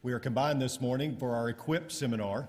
We 0.00 0.12
are 0.12 0.20
combined 0.20 0.62
this 0.62 0.80
morning 0.80 1.16
for 1.16 1.34
our 1.34 1.48
Equip 1.48 1.90
seminar. 1.90 2.48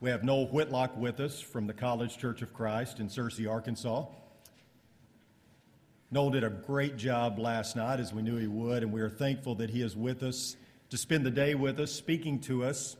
We 0.00 0.10
have 0.10 0.24
Noel 0.24 0.48
Whitlock 0.48 0.96
with 0.96 1.20
us 1.20 1.40
from 1.40 1.68
the 1.68 1.72
College 1.72 2.18
Church 2.18 2.42
of 2.42 2.52
Christ 2.52 2.98
in 2.98 3.06
Searcy, 3.06 3.48
Arkansas. 3.48 4.06
Noel 6.10 6.30
did 6.30 6.42
a 6.42 6.50
great 6.50 6.96
job 6.96 7.38
last 7.38 7.76
night, 7.76 8.00
as 8.00 8.12
we 8.12 8.22
knew 8.22 8.36
he 8.36 8.48
would, 8.48 8.82
and 8.82 8.92
we 8.92 9.00
are 9.00 9.08
thankful 9.08 9.54
that 9.54 9.70
he 9.70 9.80
is 9.80 9.96
with 9.96 10.24
us 10.24 10.56
to 10.88 10.98
spend 10.98 11.24
the 11.24 11.30
day 11.30 11.54
with 11.54 11.78
us, 11.78 11.92
speaking 11.92 12.40
to 12.40 12.64
us 12.64 12.96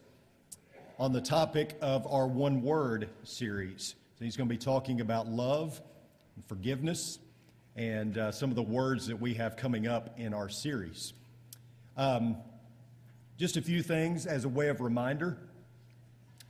on 0.97 1.13
the 1.13 1.21
topic 1.21 1.77
of 1.81 2.07
our 2.07 2.29
One 2.29 2.63
Word 2.63 3.09
series. 3.25 3.97
So 4.17 4.25
he's 4.25 4.37
going 4.37 4.49
to 4.49 4.55
be 4.55 4.59
talking 4.59 5.01
about 5.01 5.27
love 5.27 5.83
and 6.37 6.45
forgiveness 6.45 7.19
and 7.75 8.17
uh, 8.17 8.31
some 8.31 8.51
of 8.51 8.55
the 8.55 8.63
words 8.63 9.09
that 9.09 9.21
we 9.21 9.35
have 9.35 9.57
coming 9.57 9.89
up 9.89 10.21
in 10.21 10.35
our 10.35 10.49
series. 10.49 11.15
Um, 11.97 12.37
just 13.41 13.57
a 13.57 13.63
few 13.63 13.83
things 13.83 14.27
as 14.27 14.45
a 14.45 14.49
way 14.51 14.69
of 14.69 14.83
reminder. 14.83 15.39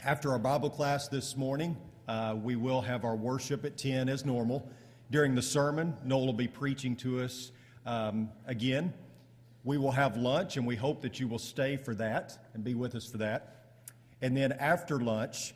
After 0.04 0.32
our 0.32 0.40
Bible 0.40 0.70
class 0.70 1.06
this 1.06 1.36
morning, 1.36 1.76
uh, 2.08 2.34
we 2.42 2.56
will 2.56 2.80
have 2.80 3.04
our 3.04 3.14
worship 3.14 3.64
at 3.64 3.78
10 3.78 4.08
as 4.08 4.24
normal. 4.24 4.68
During 5.08 5.36
the 5.36 5.42
sermon, 5.42 5.96
Noel 6.04 6.26
will 6.26 6.32
be 6.32 6.48
preaching 6.48 6.96
to 6.96 7.20
us 7.20 7.52
um, 7.86 8.28
again. 8.44 8.92
We 9.62 9.78
will 9.78 9.92
have 9.92 10.16
lunch, 10.16 10.56
and 10.56 10.66
we 10.66 10.74
hope 10.74 11.00
that 11.02 11.20
you 11.20 11.28
will 11.28 11.38
stay 11.38 11.76
for 11.76 11.94
that 11.94 12.36
and 12.54 12.64
be 12.64 12.74
with 12.74 12.96
us 12.96 13.06
for 13.06 13.18
that. 13.18 13.76
And 14.20 14.36
then 14.36 14.50
after 14.50 14.98
lunch, 14.98 15.54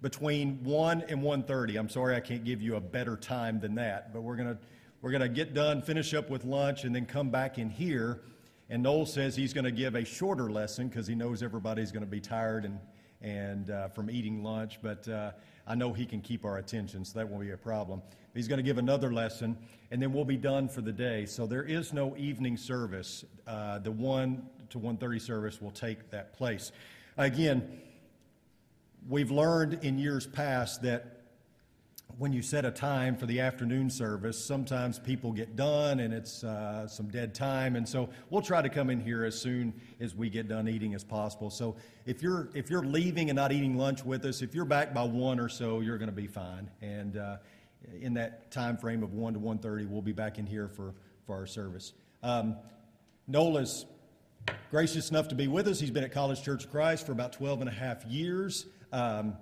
between 0.00 0.64
1 0.64 1.04
and 1.06 1.20
1.30, 1.22 1.78
I'm 1.78 1.90
sorry 1.90 2.16
I 2.16 2.20
can't 2.20 2.44
give 2.44 2.62
you 2.62 2.76
a 2.76 2.80
better 2.80 3.18
time 3.18 3.60
than 3.60 3.74
that, 3.74 4.14
but 4.14 4.22
we're 4.22 4.36
going 4.36 4.56
to 4.56 4.58
we're 5.02 5.10
going 5.10 5.20
to 5.20 5.28
get 5.28 5.52
done, 5.52 5.82
finish 5.82 6.14
up 6.14 6.30
with 6.30 6.44
lunch, 6.44 6.84
and 6.84 6.94
then 6.94 7.04
come 7.06 7.28
back 7.28 7.58
in 7.58 7.68
here. 7.68 8.22
And 8.72 8.82
Noel 8.82 9.04
says 9.04 9.36
he's 9.36 9.52
going 9.52 9.66
to 9.66 9.70
give 9.70 9.96
a 9.96 10.02
shorter 10.02 10.50
lesson 10.50 10.88
because 10.88 11.06
he 11.06 11.14
knows 11.14 11.42
everybody's 11.42 11.92
going 11.92 12.06
to 12.06 12.10
be 12.10 12.20
tired 12.20 12.64
and, 12.64 12.80
and 13.20 13.68
uh, 13.68 13.88
from 13.88 14.10
eating 14.10 14.42
lunch. 14.42 14.78
But 14.80 15.06
uh, 15.06 15.32
I 15.66 15.74
know 15.74 15.92
he 15.92 16.06
can 16.06 16.22
keep 16.22 16.46
our 16.46 16.56
attention, 16.56 17.04
so 17.04 17.18
that 17.18 17.28
won't 17.28 17.42
be 17.42 17.50
a 17.50 17.56
problem. 17.58 18.00
He's 18.32 18.48
going 18.48 18.56
to 18.56 18.62
give 18.62 18.78
another 18.78 19.12
lesson, 19.12 19.58
and 19.90 20.00
then 20.00 20.10
we'll 20.10 20.24
be 20.24 20.38
done 20.38 20.68
for 20.68 20.80
the 20.80 20.90
day. 20.90 21.26
So 21.26 21.46
there 21.46 21.64
is 21.64 21.92
no 21.92 22.16
evening 22.16 22.56
service. 22.56 23.26
Uh, 23.46 23.78
the 23.78 23.92
one 23.92 24.48
to 24.70 24.78
1:30 24.78 25.20
service 25.20 25.60
will 25.60 25.70
take 25.70 26.08
that 26.08 26.32
place. 26.32 26.72
Again, 27.18 27.78
we've 29.06 29.30
learned 29.30 29.80
in 29.84 29.98
years 29.98 30.26
past 30.26 30.80
that 30.80 31.21
when 32.18 32.32
you 32.32 32.42
set 32.42 32.64
a 32.64 32.70
time 32.70 33.16
for 33.16 33.26
the 33.26 33.40
afternoon 33.40 33.90
service, 33.90 34.42
sometimes 34.42 34.98
people 34.98 35.32
get 35.32 35.56
done 35.56 36.00
and 36.00 36.12
it's 36.12 36.44
uh, 36.44 36.86
some 36.86 37.08
dead 37.08 37.34
time, 37.34 37.76
and 37.76 37.88
so 37.88 38.08
we'll 38.30 38.42
try 38.42 38.62
to 38.62 38.68
come 38.68 38.90
in 38.90 39.00
here 39.00 39.24
as 39.24 39.40
soon 39.40 39.72
as 40.00 40.14
we 40.14 40.30
get 40.30 40.48
done 40.48 40.68
eating 40.68 40.94
as 40.94 41.04
possible. 41.04 41.50
So 41.50 41.76
if 42.06 42.22
you're 42.22 42.48
if 42.54 42.70
you're 42.70 42.84
leaving 42.84 43.30
and 43.30 43.36
not 43.36 43.52
eating 43.52 43.76
lunch 43.76 44.04
with 44.04 44.24
us, 44.24 44.42
if 44.42 44.54
you're 44.54 44.64
back 44.64 44.94
by 44.94 45.04
one 45.04 45.40
or 45.40 45.48
so, 45.48 45.80
you're 45.80 45.98
going 45.98 46.10
to 46.10 46.16
be 46.16 46.26
fine. 46.26 46.70
And 46.80 47.16
uh, 47.16 47.36
in 48.00 48.14
that 48.14 48.50
time 48.50 48.76
frame 48.76 49.02
of 49.02 49.12
1 49.12 49.34
to 49.34 49.40
1.30 49.40 49.88
we'll 49.88 50.02
be 50.02 50.12
back 50.12 50.38
in 50.38 50.46
here 50.46 50.68
for, 50.68 50.94
for 51.26 51.36
our 51.36 51.46
service. 51.46 51.92
Um, 52.22 52.56
noel 53.26 53.58
is 53.58 53.86
gracious 54.70 55.10
enough 55.10 55.28
to 55.28 55.34
be 55.34 55.48
with 55.48 55.68
us. 55.68 55.80
He's 55.80 55.90
been 55.90 56.04
at 56.04 56.12
college 56.12 56.42
church 56.42 56.64
of 56.64 56.70
christ 56.70 57.06
for 57.06 57.12
about 57.12 57.32
12 57.32 57.60
and 57.60 57.68
a 57.68 57.72
half 57.72 58.04
years. 58.04 58.66
Um, 58.92 59.34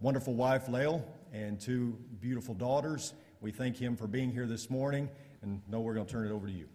wonderful 0.00 0.34
wife 0.34 0.68
lael 0.68 1.04
and 1.36 1.60
two 1.60 1.98
beautiful 2.20 2.54
daughters 2.54 3.12
we 3.42 3.50
thank 3.50 3.76
him 3.76 3.94
for 3.94 4.06
being 4.06 4.30
here 4.30 4.46
this 4.46 4.70
morning 4.70 5.08
and 5.42 5.60
noel 5.68 5.82
we're 5.82 5.94
going 5.94 6.06
to 6.06 6.12
turn 6.12 6.26
it 6.26 6.32
over 6.32 6.46
to 6.46 6.52
you 6.52 6.66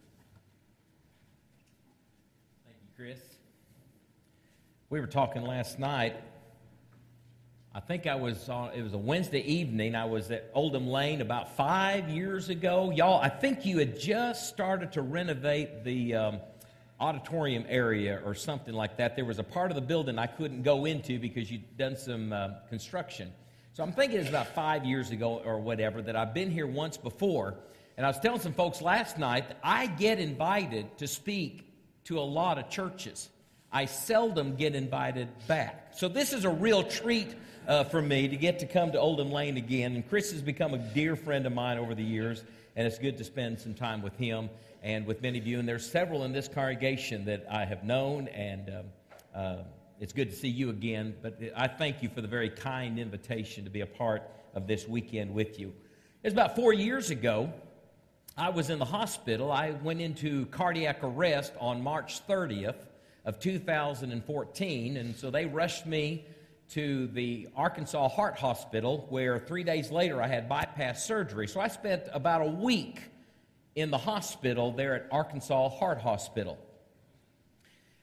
thank 2.65 2.77
you 2.83 2.89
chris 2.95 3.19
we 4.89 4.99
were 4.99 5.07
talking 5.07 5.41
last 5.41 5.79
night 5.79 6.15
I 7.73 7.79
think 7.79 8.05
I 8.05 8.15
was 8.15 8.49
on, 8.49 8.73
it 8.73 8.81
was 8.81 8.91
a 8.91 8.97
Wednesday 8.97 9.39
evening. 9.49 9.95
I 9.95 10.03
was 10.03 10.29
at 10.29 10.51
Oldham 10.53 10.87
Lane 10.87 11.21
about 11.21 11.55
five 11.55 12.09
years 12.09 12.49
ago. 12.49 12.91
Y'all, 12.91 13.21
I 13.21 13.29
think 13.29 13.65
you 13.65 13.77
had 13.77 13.97
just 13.97 14.49
started 14.49 14.91
to 14.91 15.01
renovate 15.01 15.85
the 15.85 16.15
um, 16.15 16.39
auditorium 16.99 17.63
area 17.69 18.21
or 18.25 18.35
something 18.35 18.73
like 18.73 18.97
that. 18.97 19.15
There 19.15 19.23
was 19.23 19.39
a 19.39 19.43
part 19.43 19.71
of 19.71 19.75
the 19.75 19.81
building 19.81 20.19
I 20.19 20.27
couldn't 20.27 20.63
go 20.63 20.83
into 20.83 21.17
because 21.17 21.49
you'd 21.49 21.77
done 21.77 21.95
some 21.95 22.33
uh, 22.33 22.49
construction. 22.67 23.31
So 23.73 23.83
I'm 23.83 23.93
thinking 23.93 24.19
it's 24.19 24.27
about 24.27 24.47
five 24.47 24.83
years 24.83 25.11
ago 25.11 25.41
or 25.45 25.57
whatever 25.57 26.01
that 26.01 26.15
I've 26.15 26.33
been 26.33 26.51
here 26.51 26.67
once 26.67 26.97
before. 26.97 27.55
And 27.95 28.05
I 28.05 28.09
was 28.09 28.19
telling 28.19 28.41
some 28.41 28.53
folks 28.53 28.81
last 28.81 29.17
night 29.17 29.47
that 29.47 29.59
I 29.63 29.87
get 29.87 30.19
invited 30.19 30.97
to 30.97 31.07
speak 31.07 31.65
to 32.05 32.19
a 32.19 32.21
lot 32.21 32.57
of 32.57 32.69
churches. 32.69 33.29
I 33.71 33.85
seldom 33.85 34.57
get 34.57 34.75
invited 34.75 35.29
back. 35.47 35.93
So 35.95 36.09
this 36.09 36.33
is 36.33 36.43
a 36.43 36.49
real 36.49 36.83
treat 36.83 37.33
uh, 37.65 37.85
for 37.85 38.01
me 38.01 38.27
to 38.27 38.35
get 38.35 38.59
to 38.59 38.65
come 38.65 38.91
to 38.91 38.99
Oldham 38.99 39.31
Lane 39.31 39.55
again. 39.55 39.95
And 39.95 40.07
Chris 40.09 40.31
has 40.33 40.41
become 40.41 40.73
a 40.73 40.77
dear 40.77 41.15
friend 41.15 41.45
of 41.45 41.53
mine 41.53 41.77
over 41.77 41.95
the 41.95 42.03
years, 42.03 42.43
and 42.75 42.85
it's 42.85 42.97
good 42.97 43.17
to 43.19 43.23
spend 43.23 43.61
some 43.61 43.73
time 43.73 44.01
with 44.01 44.17
him 44.17 44.49
and 44.83 45.05
with 45.05 45.21
many 45.21 45.37
of 45.37 45.47
you. 45.47 45.59
And 45.59 45.67
there's 45.67 45.89
several 45.89 46.25
in 46.25 46.33
this 46.33 46.49
congregation 46.49 47.23
that 47.25 47.45
I 47.49 47.63
have 47.63 47.85
known, 47.85 48.27
and 48.29 48.69
um, 48.69 48.85
uh, 49.33 49.55
it's 50.01 50.13
good 50.13 50.31
to 50.31 50.35
see 50.35 50.47
you 50.47 50.71
again. 50.71 51.15
But 51.21 51.39
I 51.55 51.67
thank 51.67 52.01
you 52.01 52.09
for 52.09 52.21
the 52.21 52.27
very 52.27 52.49
kind 52.49 52.97
invitation 52.97 53.63
to 53.65 53.69
be 53.69 53.81
a 53.81 53.85
part 53.85 54.23
of 54.55 54.65
this 54.65 54.87
weekend 54.87 55.31
with 55.31 55.59
you. 55.59 55.67
It 55.67 56.27
was 56.27 56.33
about 56.33 56.55
four 56.55 56.73
years 56.73 57.11
ago. 57.11 57.53
I 58.35 58.49
was 58.49 58.71
in 58.71 58.79
the 58.79 58.85
hospital. 58.85 59.51
I 59.51 59.71
went 59.71 60.01
into 60.01 60.47
cardiac 60.47 61.03
arrest 61.03 61.53
on 61.59 61.83
March 61.83 62.25
30th 62.27 62.77
of 63.25 63.39
2014, 63.39 64.97
and 64.97 65.15
so 65.15 65.29
they 65.29 65.45
rushed 65.45 65.85
me 65.85 66.25
to 66.69 67.05
the 67.07 67.49
Arkansas 67.55 68.09
Heart 68.09 68.39
Hospital, 68.39 69.05
where 69.09 69.37
three 69.37 69.63
days 69.63 69.91
later 69.91 70.19
I 70.19 70.27
had 70.27 70.49
bypass 70.49 71.05
surgery. 71.05 71.47
So 71.47 71.59
I 71.59 71.67
spent 71.67 72.03
about 72.11 72.41
a 72.41 72.49
week 72.49 73.01
in 73.75 73.91
the 73.91 73.99
hospital 73.99 74.71
there 74.71 74.95
at 74.95 75.07
Arkansas 75.11 75.69
Heart 75.69 76.01
Hospital. 76.01 76.57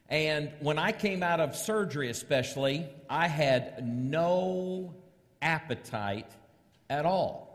And 0.08 0.50
when 0.60 0.78
I 0.78 0.92
came 0.92 1.22
out 1.22 1.40
of 1.40 1.54
surgery, 1.54 2.08
especially, 2.08 2.88
I 3.10 3.28
had 3.28 3.86
no 3.86 4.94
appetite 5.42 6.30
at 6.88 7.04
all. 7.04 7.48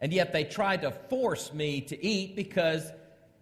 And 0.00 0.12
yet 0.12 0.32
they 0.32 0.44
tried 0.44 0.82
to 0.82 0.90
force 0.90 1.52
me 1.54 1.80
to 1.82 2.04
eat 2.04 2.36
because 2.36 2.90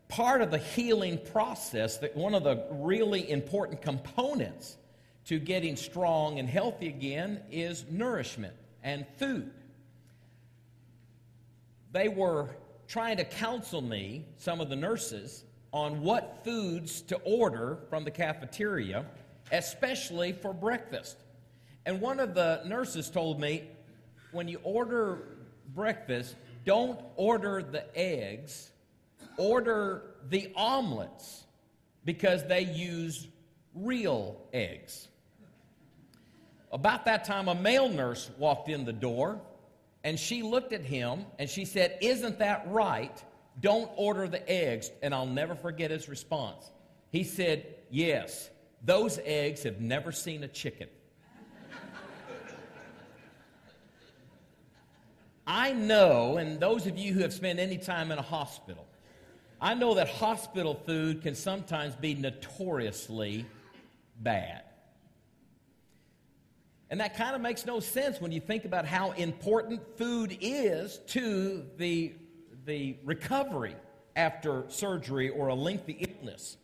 part 0.09 0.41
of 0.41 0.53
the 0.53 0.59
healing 0.59 1.19
process, 1.19 1.97
that 1.99 2.17
one 2.17 2.35
of 2.35 2.45
the 2.45 2.65
really 2.71 3.29
important 3.29 3.83
components 3.83 4.77
to 5.27 5.39
getting 5.41 5.75
strong 5.75 6.39
and 6.39 6.49
healthy 6.49 6.89
again 6.89 7.41
is 7.51 7.85
nourishment 7.91 8.55
and 8.85 9.05
food. 9.17 9.51
They 11.91 12.09
were 12.09 12.51
trying 12.87 13.17
to 13.17 13.25
counsel 13.25 13.81
me, 13.81 14.27
some 14.37 14.61
of 14.61 14.69
the 14.69 14.77
nurses, 14.77 15.43
on 15.75 16.01
what 16.03 16.45
foods 16.45 17.03
to 17.03 17.17
order 17.25 17.81
from 17.91 18.05
the 18.05 18.11
cafeteria, 18.11 19.05
especially 19.51 20.31
for 20.33 20.55
breakfast. 20.55 21.17
And 21.85 22.01
one 22.01 22.21
of 22.21 22.33
the 22.33 22.63
nurses 22.65 23.11
told 23.11 23.41
me 23.41 23.65
when 24.31 24.47
you 24.47 24.61
order 24.63 25.37
breakfast, 25.75 26.37
don't 26.65 27.01
order 27.17 27.61
the 27.61 27.85
eggs, 27.99 28.71
order 29.37 30.15
the 30.31 30.53
omelets 30.55 31.43
because 32.05 32.45
they 32.45 32.63
use 32.63 33.27
real 33.75 34.41
eggs. 34.53 35.09
About 36.71 37.05
that 37.07 37.25
time, 37.25 37.49
a 37.49 37.55
male 37.55 37.89
nurse 37.89 38.31
walked 38.39 38.69
in 38.69 38.85
the 38.85 38.93
door 38.93 39.41
and 40.05 40.21
she 40.21 40.43
looked 40.43 40.73
at 40.73 40.83
him 40.83 41.27
and 41.41 41.51
she 41.51 41.65
said, 41.65 41.99
Isn't 42.01 42.39
that 42.39 42.65
right? 42.69 43.23
Don't 43.61 43.91
order 43.97 44.29
the 44.29 44.49
eggs. 44.51 44.91
And 45.03 45.15
I'll 45.15 45.27
never 45.27 45.55
forget 45.55 45.91
his 45.91 46.09
response. 46.09 46.71
He 47.11 47.25
said, 47.25 47.67
Yes, 47.91 48.51
those 48.83 49.19
eggs 49.25 49.63
have 49.63 49.81
never 49.81 50.13
seen 50.13 50.43
a 50.43 50.49
chicken. 50.49 50.89
I 55.47 55.73
know, 55.73 56.39
and 56.39 56.59
those 56.59 56.87
of 56.87 56.99
you 56.99 57.13
who 57.13 57.21
have 57.21 57.33
spent 57.33 57.59
any 57.59 57.77
time 57.77 58.11
in 58.11 58.19
a 58.19 58.23
hospital, 58.23 58.87
I 59.61 59.75
know 59.75 59.95
that 59.95 60.09
hospital 60.09 60.75
food 60.87 61.23
can 61.23 61.35
sometimes 61.35 61.95
be 61.95 62.15
notoriously 62.15 63.47
bad. 64.21 64.63
And 66.91 67.01
that 67.01 67.17
kind 67.17 67.35
of 67.35 67.41
makes 67.41 67.67
no 67.67 67.81
sense 67.81 68.21
when 68.21 68.31
you 68.31 68.41
think 68.41 68.65
about 68.65 68.87
how 68.87 69.13
important 69.13 69.83
food 69.97 70.37
is 70.41 71.01
to 71.09 71.65
the, 71.77 72.15
the 72.65 72.97
recovery 73.05 73.77
after 74.17 74.65
surgery 74.69 75.29
or 75.29 75.49
a 75.49 75.55
lengthy 75.55 75.93
illness. 75.93 76.57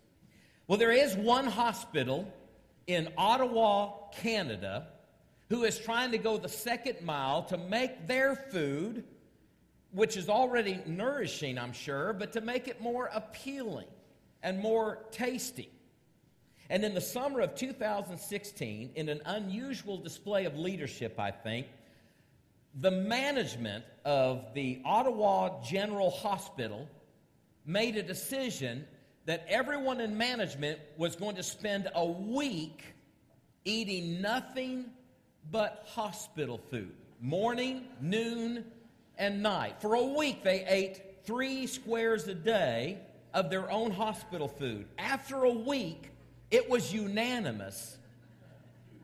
Well, 0.67 0.79
there 0.79 0.93
is 0.93 1.17
one 1.17 1.47
hospital 1.47 2.33
in 2.87 3.09
Ottawa, 3.19 4.09
Canada, 4.13 4.89
who 5.49 5.65
is 5.65 5.79
trying 5.79 6.13
to 6.13 6.19
go 6.19 6.39
the 6.39 6.49
second 6.49 7.03
mile 7.03 7.43
to 7.45 7.59
make 7.59 8.07
their 8.07 8.37
food, 8.37 9.05
which 9.91 10.17
is 10.17 10.29
already 10.29 10.81
nourishing, 10.87 11.59
I'm 11.59 11.73
sure, 11.73 12.13
but 12.13 12.33
to 12.35 12.41
make 12.41 12.69
it 12.69 12.81
more 12.81 13.11
appealing 13.13 13.89
and 14.43 14.59
more 14.61 15.01
tasty. 15.11 15.71
And 16.69 16.85
in 16.85 16.95
the 16.95 17.01
summer 17.01 17.41
of 17.41 17.57
2016, 17.57 18.93
in 18.95 19.09
an 19.09 19.21
unusual 19.27 19.99
display 19.99 20.45
of 20.45 20.57
leadership, 20.57 21.19
I 21.19 21.33
think, 21.33 21.67
the 22.75 22.91
management 22.91 23.85
of 24.05 24.55
the 24.55 24.81
Ottawa 24.85 25.63
General 25.63 26.11
Hospital 26.11 26.89
made 27.67 27.97
a 27.97 28.03
decision 28.03 28.87
that 29.27 29.45
everyone 29.49 30.01
in 30.01 30.17
management 30.17 30.79
was 30.97 31.17
going 31.17 31.37
to 31.37 31.43
spend 31.43 31.89
a 31.95 32.05
week 32.07 32.83
eating 33.65 34.21
nothing 34.23 34.87
but 35.51 35.85
hospital 35.95 36.61
food 36.71 36.93
morning, 37.21 37.85
noon, 38.01 38.65
and 39.19 39.43
night. 39.43 39.81
For 39.81 39.95
a 39.95 40.03
week, 40.03 40.43
they 40.43 40.65
ate 40.67 41.25
three 41.25 41.67
squares 41.67 42.27
a 42.29 42.35
day 42.35 42.99
of 43.35 43.51
their 43.51 43.71
own 43.71 43.91
hospital 43.91 44.49
food. 44.49 44.87
After 44.99 45.45
a 45.45 45.51
week, 45.51 46.11
it 46.51 46.69
was 46.69 46.93
unanimous 46.93 47.99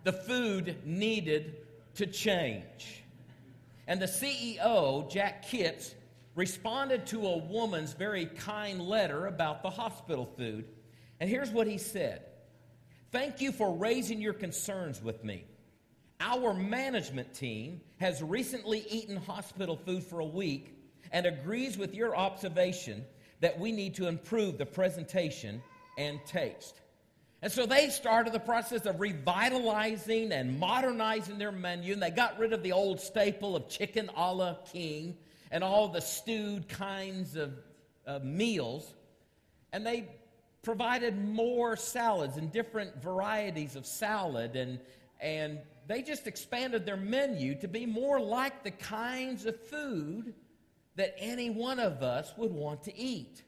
the 0.04 0.12
food 0.12 0.76
needed 0.84 1.56
to 1.96 2.06
change. 2.06 3.04
And 3.86 4.00
the 4.00 4.06
CEO, 4.06 5.10
Jack 5.10 5.46
Kitts, 5.46 5.94
responded 6.34 7.06
to 7.06 7.26
a 7.26 7.38
woman's 7.38 7.92
very 7.92 8.26
kind 8.26 8.80
letter 8.80 9.26
about 9.26 9.62
the 9.62 9.70
hospital 9.70 10.26
food. 10.36 10.66
And 11.20 11.30
here's 11.30 11.50
what 11.50 11.66
he 11.66 11.78
said 11.78 12.22
Thank 13.12 13.40
you 13.40 13.52
for 13.52 13.74
raising 13.74 14.20
your 14.20 14.34
concerns 14.34 15.02
with 15.02 15.24
me. 15.24 15.44
Our 16.20 16.54
management 16.54 17.34
team 17.34 17.80
has 17.98 18.22
recently 18.22 18.84
eaten 18.90 19.16
hospital 19.16 19.76
food 19.76 20.02
for 20.02 20.20
a 20.20 20.26
week 20.26 20.76
and 21.12 21.26
agrees 21.26 21.78
with 21.78 21.94
your 21.94 22.16
observation 22.16 23.04
that 23.40 23.58
we 23.58 23.70
need 23.70 23.94
to 23.94 24.08
improve 24.08 24.58
the 24.58 24.66
presentation 24.66 25.62
and 25.98 26.24
taste. 26.26 26.80
And 27.46 27.52
so 27.52 27.64
they 27.64 27.90
started 27.90 28.32
the 28.32 28.40
process 28.40 28.86
of 28.86 28.98
revitalizing 28.98 30.32
and 30.32 30.58
modernizing 30.58 31.38
their 31.38 31.52
menu, 31.52 31.92
and 31.92 32.02
they 32.02 32.10
got 32.10 32.40
rid 32.40 32.52
of 32.52 32.64
the 32.64 32.72
old 32.72 32.98
staple 33.00 33.54
of 33.54 33.68
chicken 33.68 34.10
a 34.16 34.34
la 34.34 34.54
king 34.72 35.16
and 35.52 35.62
all 35.62 35.86
the 35.86 36.00
stewed 36.00 36.68
kinds 36.68 37.36
of, 37.36 37.52
meals. 38.24 38.92
And 39.72 39.86
they 39.86 40.08
provided 40.62 41.16
more 41.16 41.76
salads 41.76 42.36
and 42.36 42.50
different 42.50 43.00
varieties 43.00 43.76
of 43.76 43.86
salad, 43.86 44.56
and, 44.56 44.80
and 45.20 45.60
they 45.86 46.02
just 46.02 46.26
expanded 46.26 46.84
their 46.84 46.96
menu 46.96 47.54
to 47.60 47.68
be 47.68 47.86
more 47.86 48.18
like 48.18 48.64
the 48.64 48.72
kinds 48.72 49.46
of 49.46 49.56
food 49.68 50.34
that 50.96 51.14
any 51.16 51.50
one 51.50 51.78
of 51.78 52.02
us 52.02 52.34
would 52.36 52.50
want 52.50 52.82
to 52.82 52.98
eat. 52.98 53.44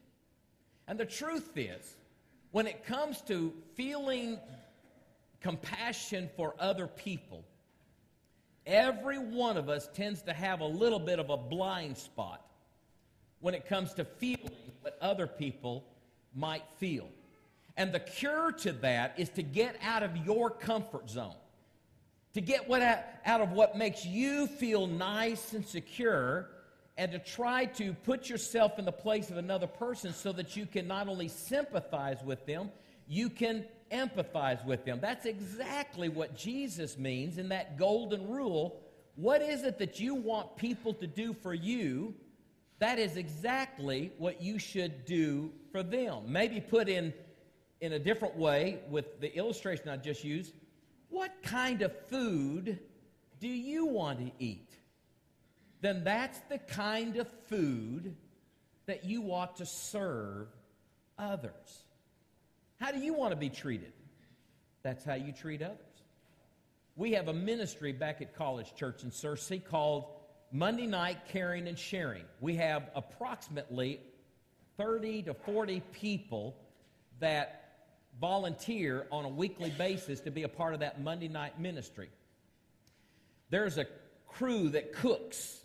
And 0.86 1.00
the 1.00 1.04
truth 1.04 1.50
is, 1.56 1.96
when 2.50 2.66
it 2.66 2.84
comes 2.84 3.20
to 3.22 3.52
feeling 3.74 4.38
compassion 5.40 6.28
for 6.36 6.54
other 6.58 6.86
people, 6.86 7.44
every 8.66 9.18
one 9.18 9.56
of 9.56 9.68
us 9.68 9.88
tends 9.94 10.22
to 10.22 10.32
have 10.32 10.60
a 10.60 10.66
little 10.66 10.98
bit 10.98 11.18
of 11.18 11.30
a 11.30 11.36
blind 11.36 11.96
spot 11.96 12.44
when 13.40 13.54
it 13.54 13.66
comes 13.66 13.94
to 13.94 14.04
feeling 14.04 14.50
what 14.82 14.96
other 15.00 15.26
people 15.26 15.84
might 16.34 16.64
feel. 16.78 17.08
And 17.76 17.92
the 17.92 18.00
cure 18.00 18.52
to 18.52 18.72
that 18.72 19.14
is 19.18 19.28
to 19.30 19.42
get 19.42 19.76
out 19.82 20.02
of 20.02 20.16
your 20.26 20.50
comfort 20.50 21.08
zone, 21.08 21.36
to 22.34 22.40
get 22.40 22.68
what 22.68 22.82
out, 22.82 22.98
out 23.24 23.40
of 23.40 23.52
what 23.52 23.76
makes 23.76 24.04
you 24.04 24.46
feel 24.46 24.86
nice 24.86 25.52
and 25.52 25.64
secure 25.64 26.48
and 26.98 27.12
to 27.12 27.18
try 27.20 27.64
to 27.64 27.94
put 27.94 28.28
yourself 28.28 28.76
in 28.76 28.84
the 28.84 28.92
place 28.92 29.30
of 29.30 29.36
another 29.36 29.68
person 29.68 30.12
so 30.12 30.32
that 30.32 30.56
you 30.56 30.66
can 30.66 30.88
not 30.88 31.08
only 31.08 31.28
sympathize 31.28 32.18
with 32.24 32.44
them, 32.44 32.70
you 33.06 33.30
can 33.30 33.64
empathize 33.92 34.62
with 34.66 34.84
them. 34.84 34.98
That's 35.00 35.24
exactly 35.24 36.08
what 36.08 36.36
Jesus 36.36 36.98
means 36.98 37.38
in 37.38 37.50
that 37.50 37.78
golden 37.78 38.28
rule. 38.28 38.82
What 39.14 39.40
is 39.40 39.62
it 39.62 39.78
that 39.78 40.00
you 40.00 40.16
want 40.16 40.56
people 40.56 40.92
to 40.94 41.06
do 41.06 41.32
for 41.32 41.54
you? 41.54 42.14
That 42.80 42.98
is 42.98 43.16
exactly 43.16 44.10
what 44.18 44.42
you 44.42 44.58
should 44.58 45.04
do 45.04 45.52
for 45.70 45.84
them. 45.84 46.24
Maybe 46.26 46.60
put 46.60 46.88
in 46.88 47.14
in 47.80 47.92
a 47.92 47.98
different 47.98 48.36
way 48.36 48.80
with 48.90 49.20
the 49.20 49.34
illustration 49.36 49.88
I 49.88 49.98
just 49.98 50.24
used. 50.24 50.52
What 51.10 51.32
kind 51.44 51.82
of 51.82 51.92
food 52.08 52.80
do 53.38 53.48
you 53.48 53.86
want 53.86 54.18
to 54.18 54.32
eat? 54.44 54.77
Then 55.80 56.04
that's 56.04 56.38
the 56.48 56.58
kind 56.58 57.16
of 57.16 57.28
food 57.48 58.16
that 58.86 59.04
you 59.04 59.32
ought 59.32 59.56
to 59.56 59.66
serve 59.66 60.48
others. 61.18 61.84
How 62.80 62.92
do 62.92 62.98
you 62.98 63.14
want 63.14 63.32
to 63.32 63.36
be 63.36 63.50
treated? 63.50 63.92
That's 64.82 65.04
how 65.04 65.14
you 65.14 65.32
treat 65.32 65.62
others. 65.62 65.78
We 66.96 67.12
have 67.12 67.28
a 67.28 67.32
ministry 67.32 67.92
back 67.92 68.22
at 68.22 68.34
College 68.34 68.74
Church 68.74 69.04
in 69.04 69.10
Searcy 69.10 69.62
called 69.62 70.06
Monday 70.50 70.86
Night 70.86 71.18
Caring 71.28 71.68
and 71.68 71.78
Sharing. 71.78 72.24
We 72.40 72.56
have 72.56 72.90
approximately 72.94 74.00
30 74.78 75.22
to 75.24 75.34
40 75.34 75.80
people 75.92 76.56
that 77.20 77.68
volunteer 78.20 79.06
on 79.12 79.24
a 79.24 79.28
weekly 79.28 79.70
basis 79.70 80.20
to 80.20 80.30
be 80.30 80.42
a 80.42 80.48
part 80.48 80.74
of 80.74 80.80
that 80.80 81.00
Monday 81.00 81.28
night 81.28 81.60
ministry. 81.60 82.10
There's 83.50 83.78
a 83.78 83.86
crew 84.26 84.70
that 84.70 84.92
cooks 84.92 85.60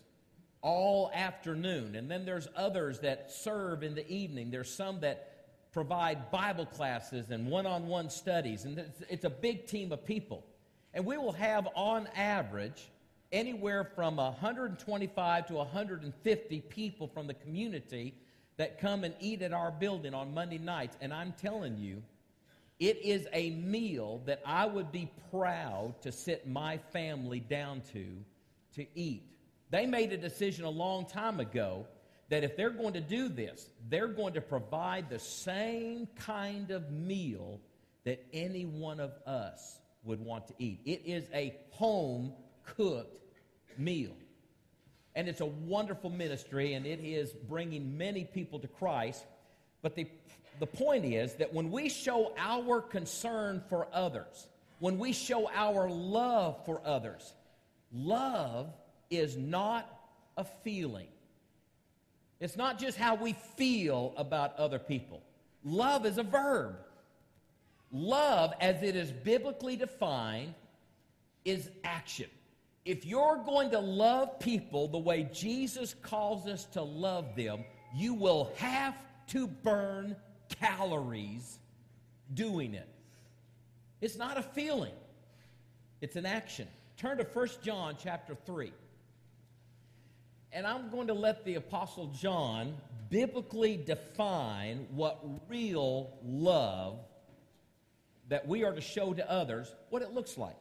all 0.64 1.10
afternoon. 1.12 1.94
And 1.94 2.10
then 2.10 2.24
there's 2.24 2.48
others 2.56 2.98
that 3.00 3.30
serve 3.30 3.82
in 3.82 3.94
the 3.94 4.10
evening. 4.10 4.50
There's 4.50 4.74
some 4.74 4.98
that 5.00 5.30
provide 5.72 6.30
Bible 6.30 6.64
classes 6.64 7.30
and 7.30 7.46
one 7.46 7.66
on 7.66 7.86
one 7.86 8.08
studies. 8.08 8.64
And 8.64 8.78
it's, 8.78 9.02
it's, 9.10 9.24
a 9.24 9.30
big 9.30 9.66
team 9.66 9.92
of 9.92 10.04
people. 10.06 10.42
And 10.94 11.04
we 11.04 11.18
will 11.18 11.32
have, 11.32 11.68
on 11.74 12.08
average, 12.16 12.90
anywhere 13.30 13.84
from 13.84 14.16
125 14.16 15.46
to 15.48 15.54
150 15.54 16.60
people 16.62 17.08
from 17.08 17.26
the 17.26 17.34
community 17.34 18.14
that 18.56 18.80
come 18.80 19.04
and 19.04 19.14
eat 19.20 19.42
at 19.42 19.52
our 19.52 19.70
building 19.70 20.14
on 20.14 20.32
Monday 20.32 20.58
nights. 20.58 20.96
And 21.02 21.12
I'm 21.12 21.32
telling 21.32 21.76
you, 21.76 22.02
it 22.80 22.98
is 23.04 23.28
a 23.34 23.50
meal 23.50 24.22
that 24.24 24.40
I 24.46 24.64
would 24.64 24.90
be 24.90 25.10
proud 25.30 26.00
to 26.02 26.10
sit 26.10 26.48
my 26.48 26.78
family 26.78 27.40
down 27.40 27.82
to 27.92 28.06
to 28.76 28.86
eat. 28.94 29.33
They 29.74 29.86
made 29.86 30.12
a 30.12 30.16
decision 30.16 30.66
a 30.66 30.70
long 30.70 31.04
time 31.04 31.40
ago 31.40 31.88
that 32.28 32.44
if 32.44 32.56
they're 32.56 32.70
going 32.70 32.92
to 32.92 33.00
do 33.00 33.28
this, 33.28 33.68
they're 33.88 34.06
going 34.06 34.34
to 34.34 34.40
provide 34.40 35.10
the 35.10 35.18
same 35.18 36.06
kind 36.14 36.70
of 36.70 36.92
meal 36.92 37.58
that 38.04 38.24
any 38.32 38.66
one 38.66 39.00
of 39.00 39.10
us 39.26 39.80
would 40.04 40.20
want 40.20 40.46
to 40.46 40.54
eat. 40.60 40.78
It 40.84 41.02
is 41.04 41.24
a 41.34 41.56
home 41.70 42.34
cooked 42.62 43.40
meal. 43.76 44.12
And 45.16 45.26
it's 45.26 45.40
a 45.40 45.46
wonderful 45.46 46.10
ministry, 46.10 46.74
and 46.74 46.86
it 46.86 47.00
is 47.00 47.32
bringing 47.32 47.98
many 47.98 48.22
people 48.22 48.60
to 48.60 48.68
Christ. 48.68 49.24
But 49.82 49.96
the, 49.96 50.06
the 50.60 50.66
point 50.68 51.04
is 51.04 51.34
that 51.34 51.52
when 51.52 51.72
we 51.72 51.88
show 51.88 52.32
our 52.38 52.80
concern 52.80 53.60
for 53.68 53.88
others, 53.92 54.46
when 54.78 55.00
we 55.00 55.12
show 55.12 55.50
our 55.52 55.90
love 55.90 56.64
for 56.64 56.80
others, 56.84 57.34
love 57.92 58.72
is 59.10 59.36
not 59.36 59.88
a 60.36 60.44
feeling. 60.44 61.08
It's 62.40 62.56
not 62.56 62.78
just 62.78 62.98
how 62.98 63.14
we 63.14 63.34
feel 63.56 64.12
about 64.16 64.56
other 64.56 64.78
people. 64.78 65.22
Love 65.64 66.04
is 66.04 66.18
a 66.18 66.22
verb. 66.22 66.76
Love, 67.92 68.52
as 68.60 68.82
it 68.82 68.96
is 68.96 69.10
biblically 69.10 69.76
defined, 69.76 70.54
is 71.44 71.70
action. 71.84 72.28
If 72.84 73.06
you're 73.06 73.40
going 73.46 73.70
to 73.70 73.78
love 73.78 74.38
people 74.40 74.88
the 74.88 74.98
way 74.98 75.28
Jesus 75.32 75.94
calls 76.02 76.46
us 76.46 76.64
to 76.72 76.82
love 76.82 77.34
them, 77.36 77.64
you 77.94 78.12
will 78.14 78.52
have 78.56 78.94
to 79.28 79.46
burn 79.46 80.16
calories 80.60 81.58
doing 82.34 82.74
it. 82.74 82.88
It's 84.00 84.16
not 84.16 84.36
a 84.36 84.42
feeling, 84.42 84.92
it's 86.00 86.16
an 86.16 86.26
action. 86.26 86.68
Turn 86.96 87.16
to 87.18 87.24
1 87.24 87.48
John 87.62 87.96
chapter 87.98 88.36
3. 88.46 88.72
And 90.54 90.68
I'm 90.68 90.88
going 90.88 91.08
to 91.08 91.14
let 91.14 91.44
the 91.44 91.56
Apostle 91.56 92.06
John 92.06 92.76
biblically 93.10 93.76
define 93.76 94.86
what 94.94 95.20
real 95.48 96.16
love 96.24 97.00
that 98.28 98.46
we 98.46 98.62
are 98.62 98.72
to 98.72 98.80
show 98.80 99.12
to 99.12 99.28
others, 99.28 99.74
what 99.90 100.00
it 100.00 100.12
looks 100.12 100.38
like. 100.38 100.56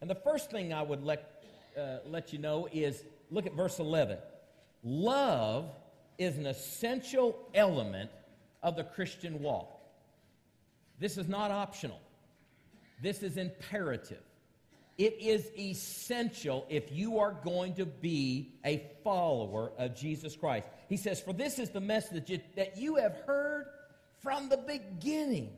And 0.00 0.08
the 0.08 0.14
first 0.14 0.52
thing 0.52 0.72
I 0.72 0.82
would 0.82 1.02
let, 1.02 1.42
uh, 1.76 1.98
let 2.06 2.32
you 2.32 2.38
know 2.38 2.68
is 2.72 3.02
look 3.28 3.44
at 3.44 3.54
verse 3.54 3.80
11. 3.80 4.18
Love 4.84 5.68
is 6.16 6.38
an 6.38 6.46
essential 6.46 7.36
element 7.54 8.10
of 8.62 8.76
the 8.76 8.84
Christian 8.84 9.42
walk. 9.42 9.80
This 11.00 11.18
is 11.18 11.26
not 11.26 11.50
optional, 11.50 12.00
this 13.02 13.24
is 13.24 13.36
imperative. 13.36 14.22
It 14.98 15.20
is 15.20 15.50
essential 15.58 16.66
if 16.70 16.90
you 16.90 17.18
are 17.18 17.36
going 17.44 17.74
to 17.74 17.84
be 17.84 18.54
a 18.64 18.82
follower 19.04 19.72
of 19.76 19.94
Jesus 19.94 20.34
Christ. 20.34 20.68
He 20.88 20.96
says, 20.96 21.20
For 21.20 21.34
this 21.34 21.58
is 21.58 21.70
the 21.70 21.80
message 21.80 22.40
that 22.56 22.78
you 22.78 22.96
have 22.96 23.16
heard 23.26 23.66
from 24.22 24.48
the 24.48 24.56
beginning 24.56 25.50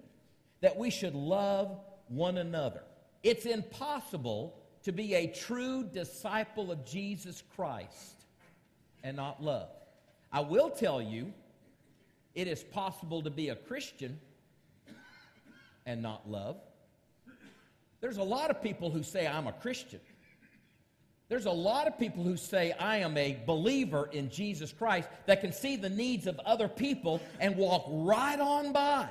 that 0.61 0.77
we 0.77 0.91
should 0.91 1.15
love 1.15 1.79
one 2.09 2.39
another. 2.39 2.83
It's 3.23 3.47
impossible 3.47 4.59
to 4.83 4.93
be 4.93 5.15
a 5.15 5.29
true 5.29 5.85
disciple 5.85 6.73
of 6.73 6.85
Jesus 6.85 7.43
Christ 7.55 8.25
and 9.05 9.17
not 9.17 9.43
love. 9.43 9.69
I 10.33 10.41
will 10.41 10.71
tell 10.71 11.01
you, 11.01 11.33
it 12.35 12.49
is 12.49 12.63
possible 12.63 13.23
to 13.23 13.31
be 13.31 13.51
a 13.51 13.57
Christian 13.57 14.19
and 15.87 16.03
not 16.03 16.29
love. 16.29 16.57
There's 18.01 18.19
a 18.19 18.23
lot 18.23 18.51
of 18.51 18.63
people 18.63 18.91
who 18.91 19.03
say, 19.03 19.27
I'm 19.27 19.47
a 19.47 19.53
Christian. 19.53 20.01
There's 21.29 21.47
a 21.47 21.51
lot 21.51 21.87
of 21.87 21.99
people 21.99 22.25
who 22.25 22.37
say, 22.37 22.73
I 22.73 22.99
am 22.99 23.17
a 23.17 23.39
believer 23.47 24.09
in 24.13 24.31
Jesus 24.31 24.73
Christ 24.73 25.09
that 25.27 25.41
can 25.41 25.53
see 25.53 25.77
the 25.77 25.91
needs 25.91 26.27
of 26.27 26.39
other 26.41 26.69
people 26.69 27.21
and 27.39 27.57
walk 27.57 27.85
right 27.89 28.41
on 28.41 28.73
by. 28.73 29.09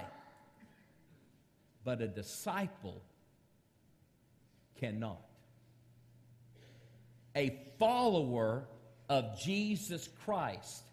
But 1.83 2.01
a 2.01 2.07
disciple 2.07 3.01
cannot. 4.79 5.21
A 7.35 7.59
follower 7.77 8.67
of 9.09 9.39
Jesus 9.39 10.09
Christ 10.25 10.83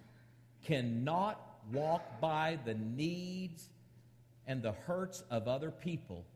cannot 0.64 1.40
walk 1.72 2.20
by 2.20 2.58
the 2.66 2.74
needs 2.74 3.68
and 4.46 4.62
the 4.62 4.72
hurts 4.72 5.22
of 5.30 5.48
other 5.48 5.70
people 5.70 6.26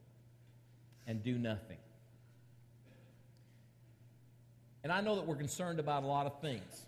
and 1.09 1.23
do 1.25 1.37
nothing. 1.39 1.79
And 4.85 4.93
I 4.93 5.01
know 5.01 5.17
that 5.17 5.27
we're 5.27 5.35
concerned 5.35 5.81
about 5.81 6.05
a 6.05 6.07
lot 6.07 6.27
of 6.27 6.41
things. 6.41 6.87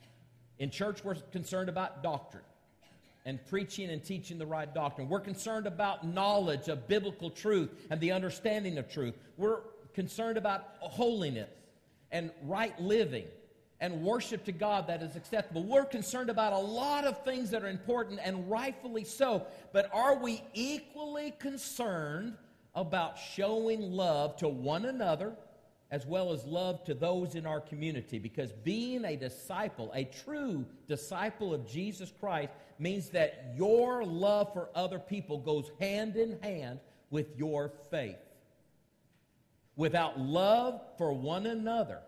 In 0.61 0.71
church, 0.71 1.03
we're 1.03 1.17
concerned 1.33 1.69
about 1.69 2.03
doctrine 2.03 2.45
and 3.25 3.45
preaching 3.47 3.91
and 3.91 4.05
teaching 4.05 4.39
the 4.39 4.47
right 4.47 4.73
doctrine. 4.73 5.09
We're 5.09 5.21
concerned 5.21 5.67
about 5.67 6.07
knowledge 6.07 6.69
of 6.69 6.87
biblical 6.87 7.31
truth 7.31 7.71
and 7.91 8.00
the 8.00 8.12
understanding 8.12 8.79
of 8.79 8.89
truth. 8.89 9.15
We're 9.37 9.61
concerned 9.95 10.37
about 10.37 10.67
holiness 10.81 11.50
and 12.12 12.31
right 12.45 12.79
living 12.81 13.25
and 13.81 14.03
worship 14.03 14.45
to 14.45 14.53
God 14.53 14.87
that 14.89 15.03
is 15.03 15.17
acceptable. 15.17 15.65
We're 15.65 15.87
concerned 15.87 16.29
about 16.29 16.53
a 16.53 16.59
lot 16.59 17.05
of 17.05 17.25
things 17.25 17.50
that 17.50 17.65
are 17.65 17.69
important 17.69 18.21
and 18.23 18.50
rightfully 18.50 19.05
so, 19.05 19.47
but 19.73 19.91
are 19.93 20.17
we 20.17 20.43
equally 20.53 21.33
concerned 21.39 22.37
about 22.75 23.19
showing 23.19 23.81
love 23.93 24.37
to 24.37 24.49
one 24.49 24.85
another 24.85 25.35
as 25.91 26.07
well 26.07 26.33
as 26.33 26.45
love 26.45 26.85
to 26.85 26.95
those 26.95 27.35
in 27.35 27.47
our 27.47 27.61
community? 27.61 28.19
Because 28.19 28.53
being 28.53 29.05
a 29.05 29.17
disciple, 29.17 29.91
a 29.95 30.05
true 30.05 30.65
disciple 30.89 31.53
of 31.53 31.69
Jesus 31.69 32.12
Christ, 32.21 32.53
means 32.79 33.11
that 33.11 33.53
your 33.57 34.05
love 34.05 34.53
for 34.53 34.71
other 34.75 34.99
people 34.99 35.39
goes 35.39 35.71
hand 35.81 36.17
in 36.17 36.41
hand 36.41 36.81
with 37.11 37.37
your 37.37 37.73
faith. 37.91 38.17
Without 39.77 40.19
love 40.19 40.81
for 40.99 41.12
one 41.12 41.47
another, 41.47 42.00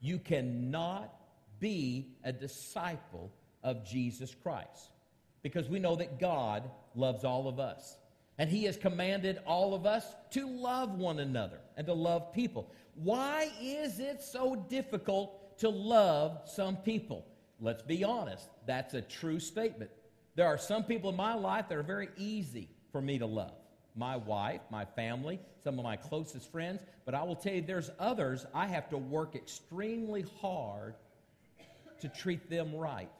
you 0.00 0.18
cannot 0.18 1.12
be 1.60 2.08
a 2.24 2.32
disciple 2.32 3.32
of 3.62 3.84
Jesus 3.84 4.34
Christ 4.42 4.90
because 5.42 5.68
we 5.68 5.78
know 5.78 5.96
that 5.96 6.20
God 6.20 6.70
loves 6.94 7.24
all 7.24 7.48
of 7.48 7.58
us. 7.58 7.96
And 8.38 8.48
He 8.48 8.64
has 8.64 8.76
commanded 8.76 9.40
all 9.46 9.74
of 9.74 9.84
us 9.84 10.14
to 10.30 10.48
love 10.48 10.92
one 10.92 11.18
another 11.18 11.60
and 11.76 11.86
to 11.86 11.92
love 11.92 12.32
people. 12.32 12.72
Why 12.94 13.50
is 13.60 13.98
it 13.98 14.22
so 14.22 14.54
difficult 14.68 15.58
to 15.58 15.68
love 15.68 16.40
some 16.44 16.76
people? 16.76 17.26
Let's 17.60 17.82
be 17.82 18.04
honest, 18.04 18.48
that's 18.66 18.94
a 18.94 19.02
true 19.02 19.40
statement. 19.40 19.90
There 20.36 20.46
are 20.46 20.58
some 20.58 20.84
people 20.84 21.10
in 21.10 21.16
my 21.16 21.34
life 21.34 21.68
that 21.68 21.76
are 21.76 21.82
very 21.82 22.08
easy 22.16 22.68
for 22.92 23.00
me 23.00 23.18
to 23.18 23.26
love 23.26 23.52
my 23.96 24.16
wife, 24.16 24.60
my 24.70 24.84
family, 24.84 25.40
some 25.64 25.76
of 25.76 25.84
my 25.84 25.96
closest 25.96 26.52
friends, 26.52 26.80
but 27.04 27.14
I 27.14 27.24
will 27.24 27.34
tell 27.34 27.52
you 27.52 27.60
there's 27.60 27.90
others 27.98 28.46
I 28.54 28.66
have 28.68 28.88
to 28.90 28.96
work 28.96 29.34
extremely 29.34 30.24
hard 30.40 30.94
to 32.00 32.08
treat 32.08 32.48
them 32.48 32.74
right 32.74 33.10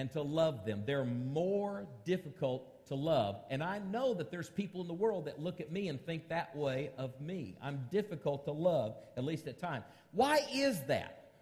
and 0.00 0.10
to 0.10 0.22
love 0.22 0.64
them. 0.64 0.82
They're 0.86 1.04
more 1.04 1.86
difficult 2.06 2.86
to 2.86 2.94
love. 2.94 3.36
And 3.50 3.62
I 3.62 3.80
know 3.80 4.14
that 4.14 4.30
there's 4.30 4.48
people 4.48 4.80
in 4.80 4.88
the 4.88 4.94
world 4.94 5.26
that 5.26 5.38
look 5.38 5.60
at 5.60 5.70
me 5.70 5.88
and 5.88 6.00
think 6.00 6.30
that 6.30 6.56
way 6.56 6.90
of 6.96 7.20
me. 7.20 7.54
I'm 7.60 7.86
difficult 7.92 8.46
to 8.46 8.52
love, 8.52 8.96
at 9.18 9.24
least 9.24 9.46
at 9.46 9.60
times. 9.60 9.84
Why 10.12 10.40
is 10.54 10.80
that? 10.84 11.32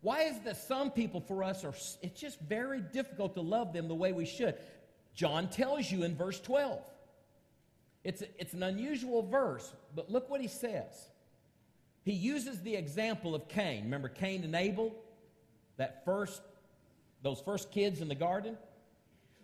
Why 0.00 0.22
is 0.22 0.40
that 0.46 0.56
some 0.56 0.92
people 0.92 1.20
for 1.20 1.44
us 1.44 1.62
are, 1.62 1.74
it's 2.00 2.18
just 2.18 2.40
very 2.40 2.80
difficult 2.80 3.34
to 3.34 3.42
love 3.42 3.74
them 3.74 3.86
the 3.86 3.94
way 3.94 4.12
we 4.12 4.24
should? 4.24 4.54
John 5.14 5.50
tells 5.50 5.90
you 5.92 6.02
in 6.02 6.16
verse 6.16 6.40
12. 6.40 6.80
It's, 8.02 8.22
it's 8.38 8.54
an 8.54 8.62
unusual 8.62 9.24
verse, 9.24 9.70
but 9.94 10.10
look 10.10 10.30
what 10.30 10.40
he 10.40 10.48
says. 10.48 11.10
He 12.02 12.12
uses 12.12 12.62
the 12.62 12.76
example 12.76 13.34
of 13.34 13.46
Cain. 13.46 13.84
Remember 13.84 14.08
Cain 14.08 14.42
and 14.42 14.54
Abel? 14.54 14.94
That 15.76 16.04
first, 16.06 16.40
those 17.26 17.40
first 17.40 17.72
kids 17.72 18.00
in 18.00 18.06
the 18.06 18.14
garden? 18.14 18.56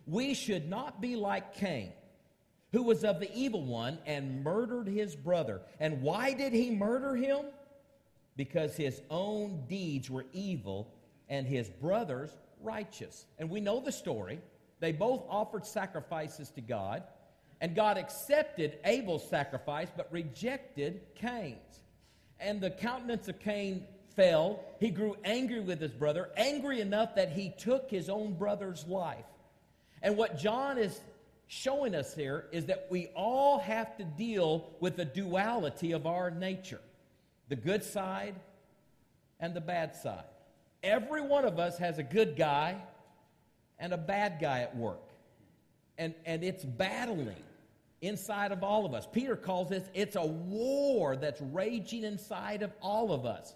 We 0.07 0.33
should 0.33 0.69
not 0.69 1.01
be 1.01 1.17
like 1.17 1.55
Cain, 1.55 1.91
who 2.71 2.83
was 2.83 3.03
of 3.03 3.19
the 3.19 3.29
evil 3.35 3.61
one 3.61 3.99
and 4.05 4.41
murdered 4.41 4.87
his 4.87 5.17
brother. 5.17 5.61
And 5.81 6.01
why 6.01 6.33
did 6.33 6.53
he 6.53 6.71
murder 6.71 7.13
him? 7.15 7.45
Because 8.37 8.75
his 8.77 9.01
own 9.09 9.65
deeds 9.67 10.09
were 10.09 10.25
evil 10.31 10.93
and 11.27 11.45
his 11.45 11.69
brother's 11.69 12.31
righteous. 12.61 13.25
And 13.37 13.49
we 13.49 13.59
know 13.59 13.81
the 13.81 13.91
story. 13.91 14.39
They 14.79 14.93
both 14.93 15.23
offered 15.29 15.65
sacrifices 15.65 16.49
to 16.51 16.61
God. 16.61 17.03
And 17.59 17.75
God 17.75 17.97
accepted 17.97 18.79
Abel's 18.85 19.27
sacrifice, 19.29 19.89
but 19.95 20.11
rejected 20.11 21.01
Cain's. 21.15 21.81
And 22.39 22.61
the 22.61 22.71
countenance 22.71 23.27
of 23.27 23.39
Cain 23.39 23.85
fell. 24.15 24.63
He 24.79 24.89
grew 24.89 25.15
angry 25.23 25.59
with 25.59 25.79
his 25.79 25.91
brother, 25.91 26.29
angry 26.35 26.81
enough 26.81 27.15
that 27.15 27.31
he 27.31 27.53
took 27.57 27.89
his 27.89 28.09
own 28.09 28.33
brother's 28.33 28.85
life. 28.87 29.25
And 30.01 30.17
what 30.17 30.37
John 30.37 30.77
is 30.77 30.99
showing 31.47 31.95
us 31.95 32.13
here 32.13 32.45
is 32.51 32.65
that 32.65 32.87
we 32.89 33.07
all 33.15 33.59
have 33.59 33.95
to 33.97 34.03
deal 34.03 34.71
with 34.79 34.95
the 34.95 35.05
duality 35.05 35.91
of 35.91 36.05
our 36.05 36.31
nature 36.31 36.81
the 37.49 37.55
good 37.55 37.83
side 37.83 38.35
and 39.39 39.53
the 39.53 39.61
bad 39.61 39.95
side. 39.95 40.23
Every 40.81 41.21
one 41.21 41.45
of 41.45 41.59
us 41.59 41.77
has 41.77 41.99
a 41.99 42.03
good 42.03 42.35
guy 42.35 42.77
and 43.77 43.93
a 43.93 43.97
bad 43.97 44.37
guy 44.39 44.61
at 44.61 44.75
work. 44.75 45.09
And, 45.97 46.15
and 46.25 46.43
it's 46.43 46.63
battling 46.63 47.43
inside 48.01 48.51
of 48.51 48.63
all 48.63 48.85
of 48.85 48.93
us. 48.93 49.07
Peter 49.11 49.35
calls 49.35 49.69
this 49.69 49.83
it's 49.93 50.15
a 50.15 50.25
war 50.25 51.15
that's 51.15 51.41
raging 51.41 52.03
inside 52.03 52.63
of 52.63 52.71
all 52.81 53.11
of 53.11 53.25
us. 53.25 53.53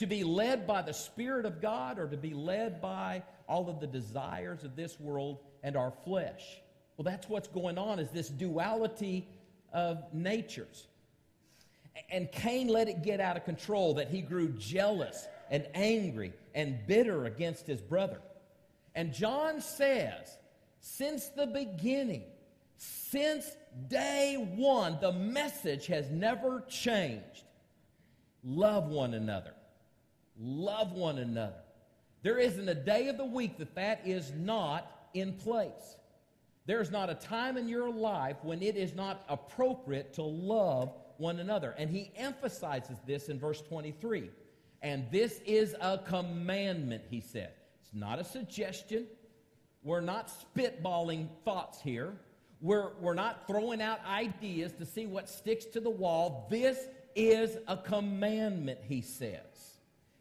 To 0.00 0.06
be 0.06 0.24
led 0.24 0.66
by 0.66 0.80
the 0.80 0.94
Spirit 0.94 1.44
of 1.44 1.60
God 1.60 1.98
or 1.98 2.08
to 2.08 2.16
be 2.16 2.32
led 2.32 2.80
by 2.80 3.22
all 3.46 3.68
of 3.68 3.80
the 3.80 3.86
desires 3.86 4.64
of 4.64 4.74
this 4.74 4.98
world 4.98 5.38
and 5.62 5.76
our 5.76 5.92
flesh. 6.04 6.42
Well, 6.96 7.04
that's 7.04 7.28
what's 7.28 7.48
going 7.48 7.76
on 7.76 7.98
is 7.98 8.08
this 8.08 8.30
duality 8.30 9.28
of 9.74 10.02
natures. 10.14 10.86
And 12.10 12.32
Cain 12.32 12.68
let 12.68 12.88
it 12.88 13.02
get 13.02 13.20
out 13.20 13.36
of 13.36 13.44
control 13.44 13.92
that 13.94 14.08
he 14.08 14.22
grew 14.22 14.48
jealous 14.48 15.28
and 15.50 15.66
angry 15.74 16.32
and 16.54 16.78
bitter 16.86 17.26
against 17.26 17.66
his 17.66 17.82
brother. 17.82 18.22
And 18.94 19.12
John 19.12 19.60
says, 19.60 20.38
since 20.80 21.28
the 21.28 21.46
beginning, 21.46 22.24
since 22.78 23.54
day 23.88 24.36
one, 24.56 24.96
the 25.02 25.12
message 25.12 25.88
has 25.88 26.08
never 26.08 26.64
changed. 26.70 27.44
Love 28.42 28.88
one 28.88 29.12
another. 29.12 29.52
Love 30.40 30.92
one 30.92 31.18
another. 31.18 31.60
There 32.22 32.38
isn't 32.38 32.68
a 32.68 32.74
day 32.74 33.08
of 33.08 33.18
the 33.18 33.24
week 33.24 33.58
that 33.58 33.74
that 33.74 34.02
is 34.06 34.32
not 34.32 34.90
in 35.14 35.34
place. 35.34 35.96
There's 36.66 36.90
not 36.90 37.10
a 37.10 37.14
time 37.14 37.56
in 37.56 37.68
your 37.68 37.90
life 37.90 38.36
when 38.42 38.62
it 38.62 38.76
is 38.76 38.94
not 38.94 39.24
appropriate 39.28 40.14
to 40.14 40.22
love 40.22 40.92
one 41.18 41.40
another. 41.40 41.74
And 41.76 41.90
he 41.90 42.10
emphasizes 42.16 42.98
this 43.06 43.28
in 43.28 43.38
verse 43.38 43.60
23. 43.62 44.30
And 44.82 45.06
this 45.10 45.40
is 45.44 45.74
a 45.80 45.98
commandment, 45.98 47.04
he 47.10 47.20
said. 47.20 47.52
It's 47.82 47.94
not 47.94 48.18
a 48.18 48.24
suggestion. 48.24 49.06
We're 49.82 50.00
not 50.00 50.30
spitballing 50.30 51.28
thoughts 51.44 51.80
here. 51.80 52.14
We're, 52.60 52.90
we're 53.00 53.14
not 53.14 53.46
throwing 53.46 53.80
out 53.80 54.00
ideas 54.06 54.72
to 54.74 54.86
see 54.86 55.06
what 55.06 55.28
sticks 55.28 55.64
to 55.66 55.80
the 55.80 55.90
wall. 55.90 56.46
This 56.50 56.78
is 57.14 57.56
a 57.66 57.76
commandment, 57.76 58.80
he 58.82 59.00
says, 59.00 59.46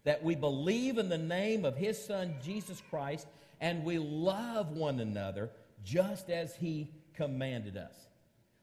that 0.10 0.24
we 0.24 0.34
believe 0.34 0.98
in 0.98 1.08
the 1.08 1.20
name 1.20 1.64
of 1.64 1.78
his 1.78 2.04
son, 2.04 2.34
Jesus 2.44 2.82
Christ, 2.90 3.28
and 3.62 3.84
we 3.84 4.00
love 4.00 4.72
one 4.72 5.00
another 5.02 5.52
just 5.84 6.32
as 6.32 6.56
he 6.56 6.90
commanded 7.14 7.78
us. 7.78 7.94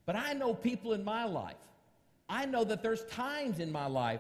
But 0.06 0.16
I 0.16 0.32
know 0.32 0.54
people 0.54 0.92
in 0.92 1.04
my 1.04 1.22
life, 1.22 1.54
I 2.28 2.46
know 2.46 2.64
that 2.64 2.82
there's 2.82 3.04
times 3.04 3.60
in 3.60 3.70
my 3.70 3.86
life 3.86 4.18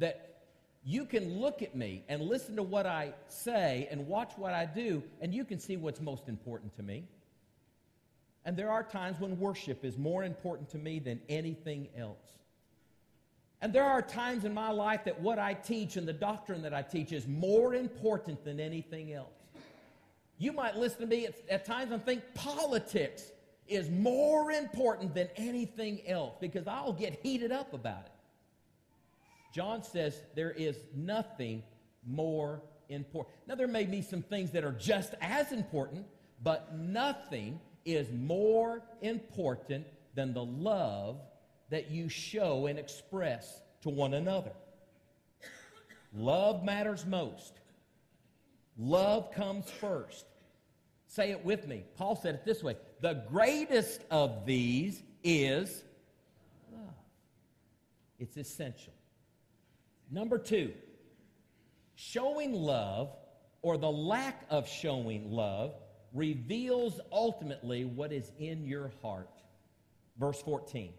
that 0.00 0.42
you 0.84 1.06
can 1.06 1.40
look 1.40 1.62
at 1.62 1.74
me 1.74 2.04
and 2.10 2.20
listen 2.20 2.56
to 2.56 2.62
what 2.62 2.84
I 2.84 3.14
say 3.28 3.88
and 3.90 4.06
watch 4.06 4.32
what 4.36 4.52
I 4.52 4.66
do, 4.66 5.02
and 5.22 5.32
you 5.32 5.46
can 5.46 5.58
see 5.58 5.78
what's 5.78 6.02
most 6.02 6.28
important 6.28 6.76
to 6.76 6.82
me. 6.82 7.04
And 8.44 8.54
there 8.54 8.70
are 8.70 8.82
times 8.82 9.18
when 9.18 9.40
worship 9.40 9.82
is 9.82 9.96
more 9.96 10.24
important 10.24 10.68
to 10.72 10.76
me 10.76 10.98
than 10.98 11.22
anything 11.30 11.88
else. 11.96 12.36
And 13.62 13.72
there 13.72 13.84
are 13.84 14.02
times 14.02 14.44
in 14.44 14.52
my 14.52 14.70
life 14.70 15.04
that 15.04 15.20
what 15.20 15.38
I 15.38 15.54
teach 15.54 15.96
and 15.96 16.06
the 16.06 16.12
doctrine 16.12 16.62
that 16.62 16.74
I 16.74 16.82
teach 16.82 17.12
is 17.12 17.26
more 17.26 17.74
important 17.74 18.44
than 18.44 18.60
anything 18.60 19.12
else. 19.12 19.32
You 20.38 20.52
might 20.52 20.76
listen 20.76 21.00
to 21.00 21.06
me 21.06 21.26
at, 21.26 21.34
at 21.48 21.64
times 21.64 21.92
and 21.92 22.04
think 22.04 22.22
politics 22.34 23.30
is 23.66 23.88
more 23.90 24.52
important 24.52 25.14
than 25.14 25.28
anything 25.36 26.06
else 26.06 26.34
because 26.40 26.66
I'll 26.66 26.92
get 26.92 27.18
heated 27.22 27.50
up 27.50 27.72
about 27.72 28.06
it. 28.06 28.12
John 29.54 29.82
says 29.82 30.20
there 30.34 30.50
is 30.50 30.76
nothing 30.94 31.62
more 32.06 32.60
important. 32.90 33.34
Now, 33.46 33.54
there 33.54 33.66
may 33.66 33.84
be 33.84 34.02
some 34.02 34.22
things 34.22 34.50
that 34.52 34.64
are 34.64 34.72
just 34.72 35.14
as 35.20 35.50
important, 35.50 36.06
but 36.42 36.76
nothing 36.76 37.58
is 37.84 38.12
more 38.12 38.82
important 39.00 39.86
than 40.14 40.34
the 40.34 40.44
love 40.44 41.20
that 41.70 41.90
you 41.90 42.08
show 42.08 42.66
and 42.66 42.78
express 42.78 43.60
to 43.82 43.90
one 43.90 44.14
another. 44.14 44.52
Love 46.14 46.64
matters 46.64 47.04
most. 47.04 47.60
Love 48.78 49.32
comes 49.32 49.70
first. 49.70 50.26
Say 51.08 51.30
it 51.30 51.44
with 51.44 51.66
me. 51.66 51.84
Paul 51.96 52.16
said 52.16 52.34
it 52.34 52.44
this 52.44 52.62
way 52.62 52.76
The 53.00 53.24
greatest 53.28 54.02
of 54.10 54.44
these 54.46 55.02
is 55.24 55.82
love. 56.72 56.94
It's 58.18 58.36
essential. 58.36 58.92
Number 60.10 60.38
two, 60.38 60.72
showing 61.94 62.52
love 62.52 63.10
or 63.62 63.76
the 63.76 63.90
lack 63.90 64.46
of 64.50 64.68
showing 64.68 65.32
love 65.32 65.74
reveals 66.12 67.00
ultimately 67.10 67.84
what 67.84 68.12
is 68.12 68.30
in 68.38 68.64
your 68.64 68.92
heart. 69.02 69.30
Verse 70.18 70.40
14. 70.42 70.92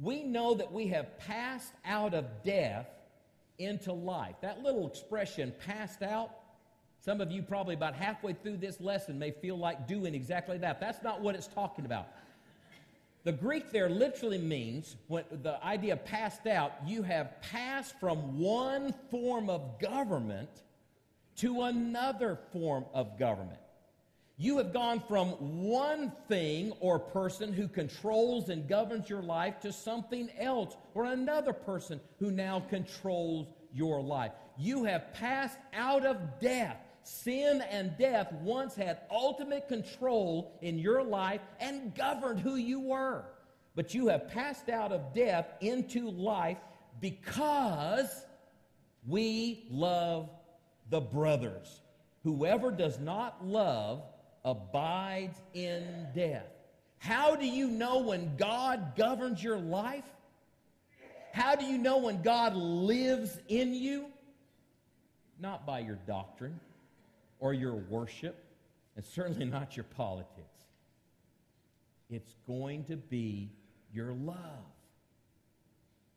We 0.00 0.22
know 0.22 0.54
that 0.54 0.72
we 0.72 0.88
have 0.88 1.18
passed 1.18 1.72
out 1.84 2.14
of 2.14 2.24
death 2.42 2.86
into 3.58 3.92
life. 3.92 4.36
That 4.40 4.62
little 4.62 4.86
expression, 4.86 5.52
passed 5.66 6.02
out, 6.02 6.30
some 7.02 7.20
of 7.20 7.30
you 7.30 7.42
probably 7.42 7.74
about 7.74 7.94
halfway 7.94 8.32
through 8.32 8.58
this 8.58 8.80
lesson 8.80 9.18
may 9.18 9.30
feel 9.30 9.56
like 9.56 9.86
doing 9.86 10.14
exactly 10.14 10.58
that. 10.58 10.80
That's 10.80 11.02
not 11.02 11.20
what 11.20 11.34
it's 11.34 11.46
talking 11.46 11.84
about. 11.84 12.08
The 13.24 13.32
Greek 13.32 13.70
there 13.70 13.90
literally 13.90 14.38
means, 14.38 14.96
when 15.08 15.24
the 15.42 15.62
idea 15.62 15.96
passed 15.96 16.46
out, 16.46 16.72
you 16.86 17.02
have 17.02 17.40
passed 17.42 17.98
from 18.00 18.38
one 18.38 18.94
form 19.10 19.50
of 19.50 19.78
government 19.78 20.48
to 21.36 21.62
another 21.62 22.38
form 22.52 22.86
of 22.94 23.18
government. 23.18 23.59
You 24.40 24.56
have 24.56 24.72
gone 24.72 25.02
from 25.06 25.32
one 25.68 26.14
thing 26.26 26.72
or 26.80 26.98
person 26.98 27.52
who 27.52 27.68
controls 27.68 28.48
and 28.48 28.66
governs 28.66 29.10
your 29.10 29.20
life 29.20 29.60
to 29.60 29.70
something 29.70 30.30
else 30.38 30.78
or 30.94 31.04
another 31.04 31.52
person 31.52 32.00
who 32.18 32.30
now 32.30 32.60
controls 32.70 33.48
your 33.74 34.00
life. 34.00 34.32
You 34.56 34.84
have 34.84 35.12
passed 35.12 35.58
out 35.74 36.06
of 36.06 36.16
death 36.40 36.78
sin 37.02 37.62
and 37.70 37.96
death 37.98 38.32
once 38.32 38.74
had 38.74 39.00
ultimate 39.10 39.68
control 39.68 40.58
in 40.62 40.78
your 40.78 41.02
life 41.02 41.42
and 41.60 41.94
governed 41.94 42.40
who 42.40 42.56
you 42.56 42.80
were. 42.80 43.26
But 43.74 43.92
you 43.92 44.08
have 44.08 44.28
passed 44.28 44.70
out 44.70 44.90
of 44.90 45.14
death 45.14 45.52
into 45.60 46.10
life 46.10 46.56
because 46.98 48.24
we 49.06 49.66
love 49.70 50.30
the 50.88 51.00
brothers. 51.02 51.82
Whoever 52.22 52.70
does 52.70 52.98
not 52.98 53.46
love 53.46 54.02
abides 54.44 55.38
in 55.54 56.08
death. 56.14 56.46
How 56.98 57.36
do 57.36 57.46
you 57.46 57.68
know 57.68 57.98
when 57.98 58.36
God 58.36 58.92
governs 58.96 59.42
your 59.42 59.58
life? 59.58 60.04
How 61.32 61.54
do 61.54 61.64
you 61.64 61.78
know 61.78 61.98
when 61.98 62.22
God 62.22 62.54
lives 62.56 63.38
in 63.48 63.74
you? 63.74 64.06
Not 65.38 65.64
by 65.64 65.80
your 65.80 65.98
doctrine, 66.06 66.60
or 67.38 67.54
your 67.54 67.74
worship, 67.74 68.44
and 68.96 69.04
certainly 69.04 69.46
not 69.46 69.76
your 69.76 69.84
politics. 69.84 70.60
It's 72.10 72.34
going 72.46 72.84
to 72.84 72.96
be 72.96 73.50
your 73.94 74.12
love. 74.12 74.36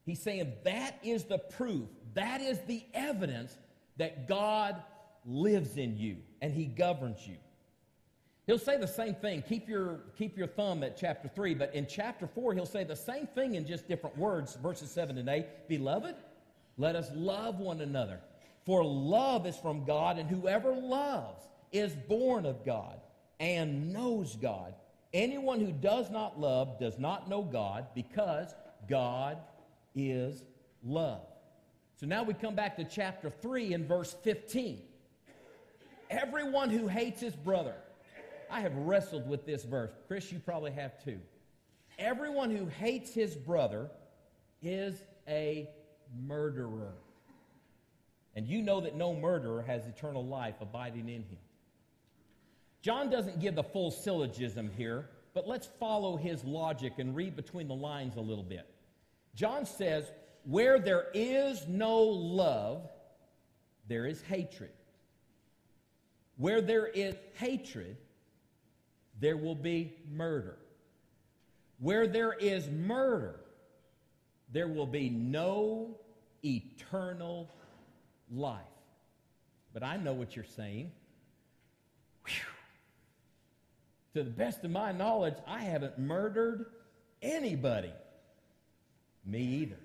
He's 0.06 0.22
saying 0.22 0.52
that 0.66 1.00
is 1.04 1.24
the 1.24 1.38
proof, 1.38 1.88
that 2.14 2.42
is 2.42 2.60
the 2.68 2.84
evidence 2.94 3.56
that 3.98 4.28
God 4.28 4.82
lives 5.26 5.78
in 5.78 5.98
you 5.98 6.18
and 6.42 6.52
He 6.52 6.66
governs 6.66 7.26
you. 7.26 7.38
He'll 8.46 8.60
say 8.60 8.78
the 8.78 8.88
same 8.88 9.16
thing. 9.16 9.42
Keep 9.48 9.70
your, 9.70 10.02
keep 10.18 10.38
your 10.38 10.48
thumb 10.48 10.84
at 10.84 10.98
chapter 10.98 11.30
3, 11.30 11.54
but 11.54 11.74
in 11.74 11.88
chapter 11.88 12.28
4, 12.28 12.54
he'll 12.54 12.66
say 12.66 12.84
the 12.84 12.96
same 12.96 13.26
thing 13.28 13.56
in 13.56 13.66
just 13.66 13.88
different 13.88 14.18
words, 14.18 14.56
verses 14.62 14.92
7 14.92 15.18
and 15.18 15.30
8. 15.30 15.46
Beloved, 15.70 16.16
let 16.78 16.96
us 16.96 17.10
love 17.16 17.60
one 17.60 17.80
another. 17.80 18.20
For 18.66 18.84
love 18.84 19.46
is 19.46 19.56
from 19.56 19.86
God, 19.86 20.18
and 20.20 20.30
whoever 20.30 20.74
loves 20.74 21.48
is 21.72 21.94
born 21.94 22.46
of 22.46 22.66
God 22.66 23.00
and 23.40 23.94
knows 23.94 24.36
God. 24.36 24.74
Anyone 25.14 25.60
who 25.60 25.72
does 25.72 26.10
not 26.10 26.40
love 26.40 26.80
does 26.80 26.98
not 26.98 27.30
know 27.30 27.44
God 27.44 27.88
because 27.94 28.54
God 28.90 29.38
is 29.96 30.44
love. 30.84 31.22
So 31.96 32.08
now 32.08 32.24
we 32.24 32.34
come 32.34 32.56
back 32.56 32.76
to 32.78 32.84
chapter 32.84 33.30
3 33.30 33.74
and 33.74 33.88
verse 33.88 34.16
15. 34.24 34.82
Everyone 36.10 36.70
who 36.70 36.88
hates 36.88 37.22
his 37.22 37.36
brother, 37.36 37.76
I 38.54 38.60
have 38.60 38.76
wrestled 38.76 39.28
with 39.28 39.48
this 39.48 39.64
verse. 39.64 39.90
Chris, 40.08 40.32
you 40.32 40.38
probably 40.38 40.70
have 40.74 41.04
too. 41.04 41.20
Everyone 41.98 42.56
who 42.56 42.68
hates 42.68 43.12
his 43.12 43.36
brother 43.36 43.90
is 44.62 44.94
a 45.28 45.68
murderer. 46.28 46.94
And 48.36 48.46
you 48.46 48.62
know 48.62 48.80
that 48.82 48.96
no 48.96 49.16
murderer 49.16 49.64
has 49.64 49.88
eternal 49.88 50.24
life 50.24 50.54
abiding 50.62 51.10
in 51.10 51.24
him. 51.24 51.40
John 52.84 53.10
doesn't 53.10 53.40
give 53.40 53.56
the 53.56 53.64
full 53.64 53.90
syllogism 53.90 54.70
here, 54.78 55.10
but 55.34 55.48
let's 55.48 55.68
follow 55.80 56.16
his 56.16 56.44
logic 56.44 56.94
and 57.00 57.16
read 57.16 57.36
between 57.36 57.68
the 57.68 57.74
lines 57.74 58.18
a 58.18 58.22
little 58.22 58.44
bit. 58.44 58.70
John 59.34 59.66
says, 59.66 60.12
Where 60.44 60.78
there 60.78 61.08
is 61.16 61.68
no 61.68 62.04
love, 62.04 62.88
there 63.88 64.06
is 64.06 64.22
hatred. 64.22 64.74
Where 66.38 66.62
there 66.62 66.86
is 66.86 67.16
hatred, 67.40 67.98
there 69.20 69.38
will 69.38 69.56
be 69.56 69.94
murder. 70.12 70.58
Where 71.80 72.08
there 72.08 72.34
is 72.34 72.70
murder, 72.70 73.40
there 74.52 74.68
will 74.68 74.88
be 74.88 75.10
no 75.10 75.98
eternal 76.44 77.50
life. 78.32 78.62
But 79.74 79.84
I 79.84 79.98
know 79.98 80.14
what 80.14 80.36
you're 80.36 80.46
saying. 80.46 80.92
Whew. 82.26 82.34
To 84.14 84.24
the 84.24 84.30
best 84.30 84.64
of 84.64 84.72
my 84.72 84.92
knowledge, 84.92 85.36
I 85.48 85.62
haven't 85.64 85.98
murdered 85.98 86.68
anybody. 87.22 87.92
Me 89.26 89.40
either. 89.40 89.80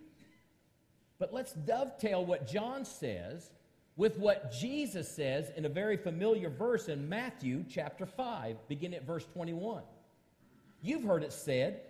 But 1.18 1.32
let's 1.32 1.52
dovetail 1.52 2.24
what 2.24 2.46
John 2.46 2.84
says 2.84 3.50
with 3.98 4.16
what 4.16 4.52
Jesus 4.52 5.08
says 5.08 5.50
in 5.56 5.64
a 5.64 5.68
very 5.68 5.96
familiar 5.96 6.48
verse 6.48 6.88
in 6.88 7.08
Matthew 7.08 7.64
chapter 7.68 8.06
5, 8.06 8.56
beginning 8.68 9.00
at 9.00 9.04
verse 9.04 9.26
21. 9.34 9.82
You've 10.80 11.02
heard 11.02 11.24
it 11.24 11.32
said 11.32 11.80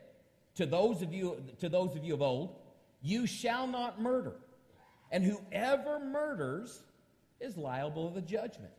to 0.54 0.64
those 0.64 1.02
of 1.02 1.12
you 1.12 1.44
to 1.60 1.68
those 1.68 1.94
of 1.94 2.02
you 2.02 2.14
of 2.14 2.22
old, 2.22 2.56
you 3.02 3.26
shall 3.26 3.66
not 3.66 4.00
murder. 4.00 4.32
And 5.12 5.22
whoever 5.22 6.00
murders 6.00 6.82
is 7.40 7.58
liable 7.58 8.08
to 8.08 8.14
the 8.14 8.26
judgment. 8.26 8.72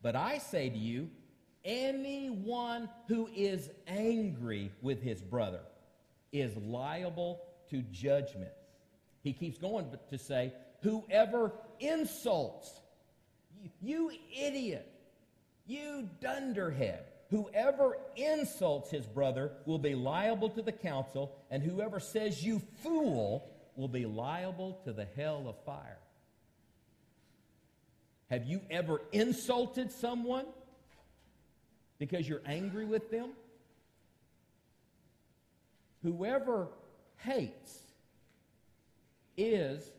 But 0.00 0.14
I 0.14 0.38
say 0.38 0.70
to 0.70 0.78
you, 0.78 1.10
anyone 1.64 2.88
who 3.08 3.28
is 3.34 3.70
angry 3.88 4.70
with 4.82 5.02
his 5.02 5.20
brother 5.20 5.62
is 6.32 6.56
liable 6.56 7.40
to 7.70 7.82
judgment. 7.90 8.52
He 9.24 9.32
keeps 9.32 9.58
going 9.58 9.86
to 10.10 10.18
say, 10.18 10.52
whoever 10.82 11.52
insults, 11.80 12.70
you 13.80 14.12
idiot, 14.36 14.90
you 15.66 16.08
dunderhead, 16.20 17.04
whoever 17.30 17.98
insults 18.16 18.90
his 18.90 19.06
brother 19.06 19.52
will 19.66 19.78
be 19.78 19.94
liable 19.94 20.48
to 20.50 20.62
the 20.62 20.72
council, 20.72 21.34
and 21.50 21.62
whoever 21.62 22.00
says 22.00 22.44
you 22.44 22.60
fool 22.82 23.50
will 23.76 23.88
be 23.88 24.06
liable 24.06 24.80
to 24.84 24.92
the 24.92 25.06
hell 25.16 25.44
of 25.46 25.56
fire. 25.64 25.98
Have 28.30 28.44
you 28.44 28.60
ever 28.70 29.00
insulted 29.12 29.90
someone 29.90 30.46
because 31.98 32.28
you're 32.28 32.42
angry 32.44 32.84
with 32.84 33.10
them? 33.10 33.30
Whoever 36.02 36.68
hates 37.16 37.80
is 39.36 39.90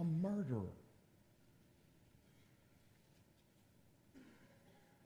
a 0.00 0.04
murderer. 0.04 0.72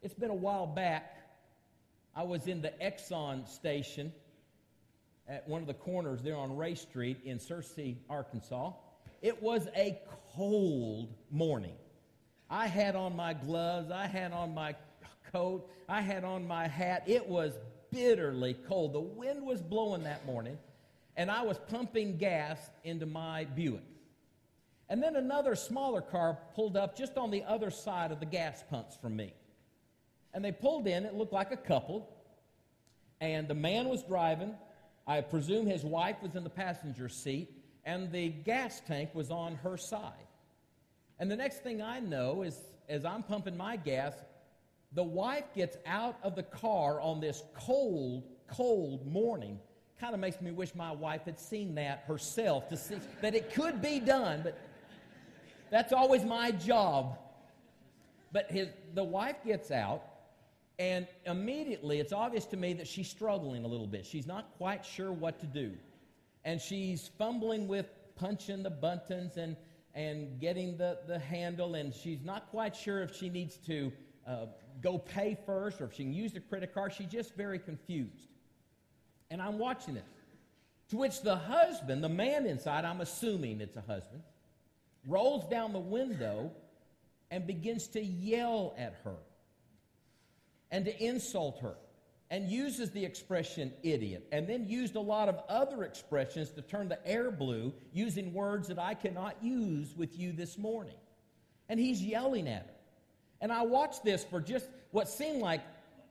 It's 0.03 0.15
been 0.15 0.31
a 0.31 0.35
while 0.35 0.67
back. 0.67 1.17
I 2.15 2.23
was 2.23 2.47
in 2.47 2.63
the 2.63 2.73
Exxon 2.83 3.49
station 3.49 4.13
at 5.29 5.49
one 5.49 5.61
of 5.61 5.67
the 5.67 5.75
corners 5.75 6.23
there 6.23 6.37
on 6.37 6.57
Ray 6.57 6.75
Street 6.75 7.19
in 7.25 7.39
Searcy, 7.39 7.97
Arkansas. 8.09 8.73
It 9.23 9.43
was 9.43 9.69
a 9.77 9.99
cold 10.35 11.13
morning. 11.31 11.75
I 12.49 12.69
had 12.69 12.95
on 12.95 13.17
my 13.17 13.35
gloves, 13.35 13.91
I 13.91 14.07
had 14.07 14.33
on 14.33 14.55
my 14.55 14.77
coat, 15.33 15.69
I 15.89 16.01
had 16.01 16.23
on 16.23 16.47
my 16.47 16.69
hat. 16.69 17.03
It 17.07 17.27
was 17.29 17.59
bitterly 17.91 18.55
cold. 18.69 18.93
The 18.93 19.01
wind 19.01 19.45
was 19.45 19.61
blowing 19.61 20.05
that 20.05 20.25
morning, 20.27 20.59
and 21.17 21.31
I 21.31 21.43
was 21.43 21.59
pumping 21.69 22.17
gas 22.19 22.59
into 22.85 23.07
my 23.07 23.45
Buick. 23.45 23.83
And 24.89 25.03
then 25.03 25.17
another 25.17 25.57
smaller 25.57 26.01
car 26.01 26.39
pulled 26.55 26.77
up 26.77 26.97
just 26.97 27.17
on 27.17 27.31
the 27.31 27.43
other 27.45 27.71
side 27.71 28.13
of 28.13 28.21
the 28.21 28.27
gas 28.27 28.63
pumps 28.71 28.97
from 28.97 29.17
me. 29.17 29.33
And 30.33 30.45
they 30.45 30.53
pulled 30.53 30.87
in, 30.87 31.05
it 31.05 31.15
looked 31.15 31.33
like 31.33 31.51
a 31.51 31.57
couple, 31.57 32.09
and 33.21 33.49
the 33.49 33.55
man 33.55 33.89
was 33.89 34.03
driving. 34.03 34.55
I 35.07 35.21
presume 35.23 35.67
his 35.67 35.83
wife 35.83 36.17
was 36.23 36.37
in 36.37 36.45
the 36.45 36.51
passenger 36.51 37.09
seat, 37.09 37.51
and 37.85 38.13
the 38.13 38.29
gas 38.29 38.81
tank 38.87 39.11
was 39.15 39.31
on 39.31 39.57
her 39.57 39.77
side. 39.77 40.13
And 41.19 41.31
the 41.31 41.37
next 41.37 41.63
thing 41.63 41.81
I 41.81 42.01
know 42.01 42.43
is, 42.43 42.61
as 42.89 43.05
I'm 43.05 43.23
pumping 43.23 43.57
my 43.57 43.77
gas, 43.77 44.15
the 44.93 45.03
wife 45.03 45.45
gets 45.55 45.77
out 45.87 46.17
of 46.23 46.37
the 46.37 46.43
car 46.43 47.01
on 47.01 47.21
this 47.21 47.43
cold, 47.55 48.25
cold 48.49 49.07
morning. 49.07 49.59
Kind 49.99 50.15
of 50.15 50.21
makes 50.21 50.41
me 50.41 50.51
wish 50.51 50.75
my 50.75 50.93
wife 50.93 51.23
had 51.25 51.39
seen 51.41 51.75
that 51.77 52.05
herself 52.07 52.69
to 52.69 52.77
see 52.77 52.97
that 53.23 53.35
it 53.35 53.53
could 53.55 53.81
be 53.81 53.99
done, 53.99 54.43
but 54.45 54.59
that's 55.71 55.93
always 55.93 56.25
my 56.25 56.51
job. 56.51 57.19
But 58.33 58.51
his, 58.51 58.69
the 58.95 59.05
wife 59.05 59.37
gets 59.45 59.71
out, 59.71 60.03
and 60.79 61.07
immediately 61.25 62.01
it's 62.01 62.13
obvious 62.13 62.45
to 62.47 62.57
me 62.57 62.75
that 62.75 62.87
she's 62.87 63.09
struggling 63.09 63.65
a 63.65 63.69
little 63.69 63.87
bit. 63.87 64.05
She's 64.05 64.27
not 64.27 64.51
quite 64.59 64.85
sure 64.85 65.13
what 65.13 65.39
to 65.41 65.47
do. 65.47 65.73
And 66.45 66.61
she's 66.61 67.11
fumbling 67.19 67.67
with 67.67 67.87
punching 68.17 68.63
the 68.63 68.71
buttons 68.71 69.37
and, 69.37 69.57
and 69.95 70.39
getting 70.41 70.77
the, 70.77 70.99
the 71.07 71.19
handle, 71.19 71.75
and 71.75 71.95
she's 71.95 72.23
not 72.23 72.51
quite 72.51 72.77
sure 72.77 73.03
if 73.03 73.15
she 73.15 73.29
needs 73.29 73.57
to 73.67 73.93
uh, 74.27 74.47
go 74.83 74.99
pay 74.99 75.37
first 75.47 75.81
or 75.81 75.87
if 75.87 75.95
she 75.95 76.05
can 76.05 76.13
use 76.13 76.33
the 76.33 76.41
credit 76.41 76.75
card. 76.75 76.93
She's 76.93 77.07
just 77.07 77.35
very 77.37 77.59
confused. 77.59 78.29
And 79.31 79.41
I'm 79.41 79.59
watching 79.59 79.97
it. 79.97 80.05
To 80.91 80.97
which 80.99 81.23
the 81.23 81.37
husband, 81.37 82.05
the 82.05 82.09
man 82.09 82.47
inside, 82.47 82.85
I'm 82.85 83.01
assuming 83.01 83.61
it's 83.61 83.77
a 83.77 83.81
husband, 83.81 84.23
rolls 85.07 85.49
down 85.49 85.73
the 85.73 85.79
window 85.79 86.51
and 87.31 87.47
begins 87.47 87.89
to 87.89 88.03
yell 88.03 88.75
at 88.79 89.01
her 89.05 89.17
and 90.71 90.85
to 90.85 91.03
insult 91.03 91.61
her 91.61 91.77
and 92.31 92.51
uses 92.51 92.91
the 92.91 93.05
expression 93.05 93.73
idiot 93.83 94.27
and 94.33 94.49
then 94.49 94.67
used 94.69 94.97
a 94.97 95.01
lot 95.01 95.29
of 95.29 95.41
other 95.49 95.85
expressions 95.85 96.51
to 96.51 96.63
turn 96.63 96.89
the 96.89 97.07
air 97.07 97.31
blue 97.31 97.73
using 97.93 98.33
words 98.33 98.69
that 98.69 98.79
I 98.79 98.95
cannot 98.95 99.37
use 99.43 99.95
with 99.97 100.19
you 100.19 100.33
this 100.33 100.59
morning. 100.59 100.97
And 101.69 101.79
he's 101.79 102.03
yelling 102.03 102.49
at 102.49 102.63
her. 102.63 102.75
And 103.41 103.53
I 103.53 103.63
watched 103.63 104.05
this 104.05 104.25
for 104.25 104.41
just 104.41 104.67
what 104.91 105.09
seemed 105.09 105.41
like 105.41 105.61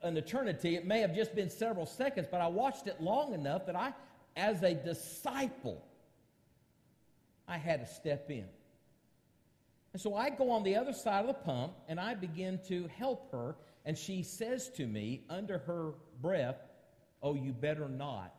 an 0.03 0.15
eternity. 0.15 0.75
It 0.75 0.86
may 0.86 1.01
have 1.01 1.15
just 1.15 1.36
been 1.36 1.49
several 1.49 1.86
seconds, 1.86 2.27
but 2.29 2.39
I 2.39 2.47
watched 2.47 2.88
it 2.88 3.01
long 3.01 3.34
enough 3.34 3.65
that 3.65 3.75
I, 3.75 3.93
as 4.36 4.62
a 4.63 4.73
disciple, 4.73 5.84
I 7.47 7.58
had 7.58 7.86
to 7.86 7.93
step 7.93 8.29
in. 8.29 8.45
And 9.95 10.01
so 10.01 10.13
I 10.13 10.29
go 10.29 10.51
on 10.51 10.63
the 10.63 10.75
other 10.75 10.91
side 10.91 11.21
of 11.21 11.27
the 11.27 11.34
pump 11.34 11.71
and 11.88 12.01
I 12.01 12.15
begin 12.15 12.60
to 12.67 12.89
help 12.97 13.31
her. 13.31 13.55
And 13.86 13.97
she 13.97 14.23
says 14.23 14.67
to 14.71 14.86
me 14.86 15.23
under 15.29 15.60
her 15.60 15.93
breath, 16.21 16.58
Oh, 17.23 17.34
you 17.34 17.53
better 17.53 17.88
not. 17.88 18.36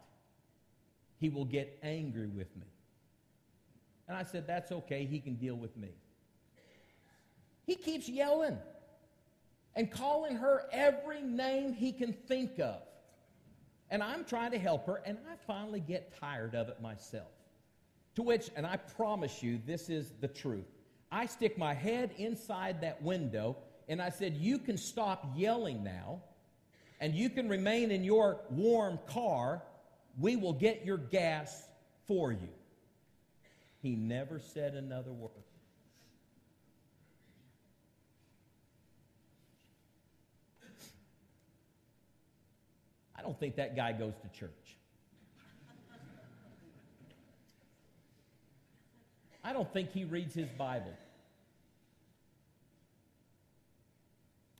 He 1.16 1.30
will 1.30 1.46
get 1.46 1.78
angry 1.82 2.26
with 2.26 2.54
me. 2.58 2.66
And 4.06 4.14
I 4.18 4.22
said, 4.22 4.46
That's 4.46 4.70
okay. 4.70 5.06
He 5.06 5.18
can 5.18 5.36
deal 5.36 5.54
with 5.54 5.74
me. 5.78 5.88
He 7.64 7.74
keeps 7.74 8.06
yelling 8.06 8.58
and 9.76 9.90
calling 9.90 10.36
her 10.36 10.66
every 10.70 11.22
name 11.22 11.72
he 11.72 11.90
can 11.90 12.12
think 12.12 12.58
of. 12.58 12.82
And 13.88 14.02
I'm 14.02 14.26
trying 14.26 14.50
to 14.50 14.58
help 14.58 14.84
her, 14.84 15.00
and 15.06 15.16
I 15.32 15.36
finally 15.46 15.80
get 15.80 16.20
tired 16.20 16.54
of 16.54 16.68
it 16.68 16.82
myself. 16.82 17.32
To 18.16 18.22
which, 18.22 18.50
and 18.56 18.66
I 18.66 18.76
promise 18.76 19.42
you, 19.42 19.58
this 19.66 19.88
is 19.88 20.12
the 20.20 20.28
truth. 20.28 20.75
I 21.10 21.26
stick 21.26 21.56
my 21.56 21.74
head 21.74 22.10
inside 22.18 22.80
that 22.80 23.02
window 23.02 23.56
and 23.88 24.02
I 24.02 24.10
said, 24.10 24.36
You 24.36 24.58
can 24.58 24.76
stop 24.76 25.32
yelling 25.36 25.84
now 25.84 26.22
and 27.00 27.14
you 27.14 27.30
can 27.30 27.48
remain 27.48 27.90
in 27.90 28.04
your 28.04 28.40
warm 28.50 28.98
car. 29.06 29.62
We 30.18 30.36
will 30.36 30.54
get 30.54 30.84
your 30.84 30.98
gas 30.98 31.68
for 32.06 32.32
you. 32.32 32.48
He 33.82 33.94
never 33.94 34.40
said 34.40 34.74
another 34.74 35.12
word. 35.12 35.30
I 43.16 43.22
don't 43.22 43.38
think 43.38 43.56
that 43.56 43.76
guy 43.76 43.92
goes 43.92 44.14
to 44.22 44.38
church. 44.38 44.75
I 49.46 49.52
don't 49.52 49.72
think 49.72 49.92
he 49.92 50.02
reads 50.02 50.34
his 50.34 50.48
Bible. 50.58 50.92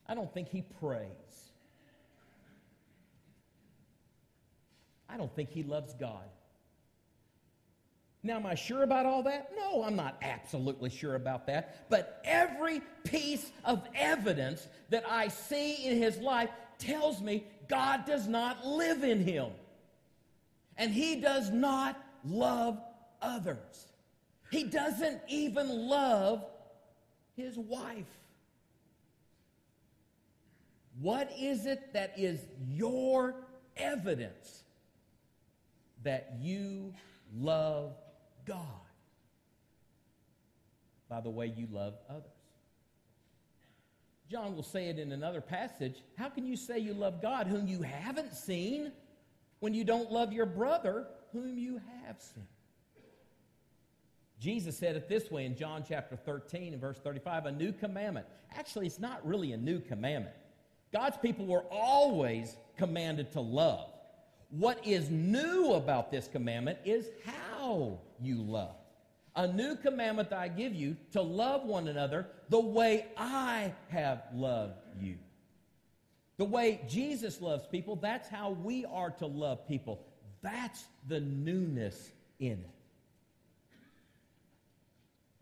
I 0.09 0.15
don't 0.15 0.33
think 0.33 0.49
he 0.49 0.63
prays. 0.79 1.09
I 5.11 5.17
don't 5.17 5.35
think 5.35 5.51
he 5.51 5.65
loves 5.65 5.93
God. 5.95 6.23
Now, 8.23 8.37
am 8.37 8.47
I 8.47 8.55
sure 8.55 8.85
about 8.85 9.07
all 9.07 9.25
that? 9.25 9.51
No, 9.57 9.83
I'm 9.83 9.97
not 9.97 10.19
absolutely 10.23 10.91
sure 10.91 11.17
about 11.17 11.49
that. 11.49 11.91
But 11.91 12.23
every 12.25 12.81
piece 13.03 13.51
of 13.65 13.83
evidence 13.93 14.69
that 14.91 15.03
I 15.11 15.27
see 15.27 15.85
in 15.87 16.01
his 16.01 16.19
life 16.19 16.51
tells 16.79 17.21
me 17.21 17.43
God 17.67 18.07
does 18.07 18.29
not 18.29 18.65
live 18.65 19.03
in 19.03 19.21
him. 19.25 19.51
And 20.77 20.93
he 20.93 21.17
does 21.17 21.51
not 21.51 22.01
love 22.25 22.81
others. 23.21 23.89
He 24.57 24.65
doesn't 24.65 25.21
even 25.29 25.69
love 25.69 26.43
his 27.37 27.59
wife. 27.59 28.07
What 30.99 31.31
is 31.39 31.67
it 31.67 31.93
that 31.93 32.15
is 32.17 32.41
your 32.71 33.35
evidence 33.77 34.65
that 36.05 36.39
you 36.41 36.95
love 37.39 37.93
God? 38.47 38.65
By 41.11 41.21
the 41.21 41.29
way 41.29 41.53
you 41.55 41.69
love 41.71 41.93
others. 42.09 42.25
John 44.31 44.57
will 44.57 44.63
say 44.63 44.89
it 44.89 44.99
in 44.99 45.13
another 45.13 45.43
passage. 45.43 45.97
How 46.17 46.31
can 46.31 46.47
you 46.47 46.57
say 46.57 46.79
you 46.79 46.95
love 46.95 47.21
God 47.21 47.47
whom 47.47 47.69
you 47.69 47.83
haven't 47.83 48.35
seen 48.35 48.91
when 49.61 49.75
you 49.75 49.85
don't 49.85 50.11
love 50.11 50.33
your 50.33 50.47
brother 50.47 51.09
whom 51.35 51.59
you 51.59 51.79
have 52.07 52.17
seen? 52.23 52.49
Jesus 54.39 54.77
said 54.77 54.97
it 54.97 55.09
this 55.09 55.31
way 55.31 55.47
in 55.47 55.57
John 55.57 55.83
chapter 55.87 56.17
13 56.17 56.73
and 56.73 56.81
verse 56.81 56.99
35 56.99 57.47
a 57.47 57.53
new 57.53 57.73
commandment. 57.73 58.27
Actually, 58.55 58.87
it's 58.87 58.99
not 58.99 59.27
really 59.27 59.53
a 59.53 59.57
new 59.57 59.81
commandment. 59.81 60.35
God's 60.93 61.17
people 61.17 61.47
were 61.47 61.65
always 61.71 62.57
commanded 62.77 63.33
to 63.33 63.41
love. 63.41 63.91
What 64.51 64.87
is 64.87 65.11
new 65.11 65.73
about 65.73 66.11
this 66.11 66.29
commandment 66.29 66.79
is 66.85 67.09
how 67.25 67.99
you 68.21 68.43
love. 68.43 68.77
A 69.35 69.47
new 69.47 69.77
commandment 69.77 70.31
that 70.31 70.39
I 70.39 70.49
give 70.49 70.75
you 70.75 70.97
to 71.13 71.21
love 71.21 71.65
one 71.65 71.89
another 71.89 72.27
the 72.49 72.61
way 72.61 73.07
I 73.17 73.73
have 73.89 74.23
loved 74.35 74.75
you. 75.01 75.17
The 76.37 76.45
way 76.45 76.81
Jesus 76.89 77.41
loves 77.41 77.67
people, 77.67 77.97
that's 77.97 78.29
how 78.29 78.51
we 78.51 78.85
are 78.85 79.11
to 79.13 79.27
love 79.27 79.67
people. 79.67 80.01
That's 80.43 80.85
the 81.09 81.21
newness 81.21 82.13
in 82.39 82.53
it 82.53 82.76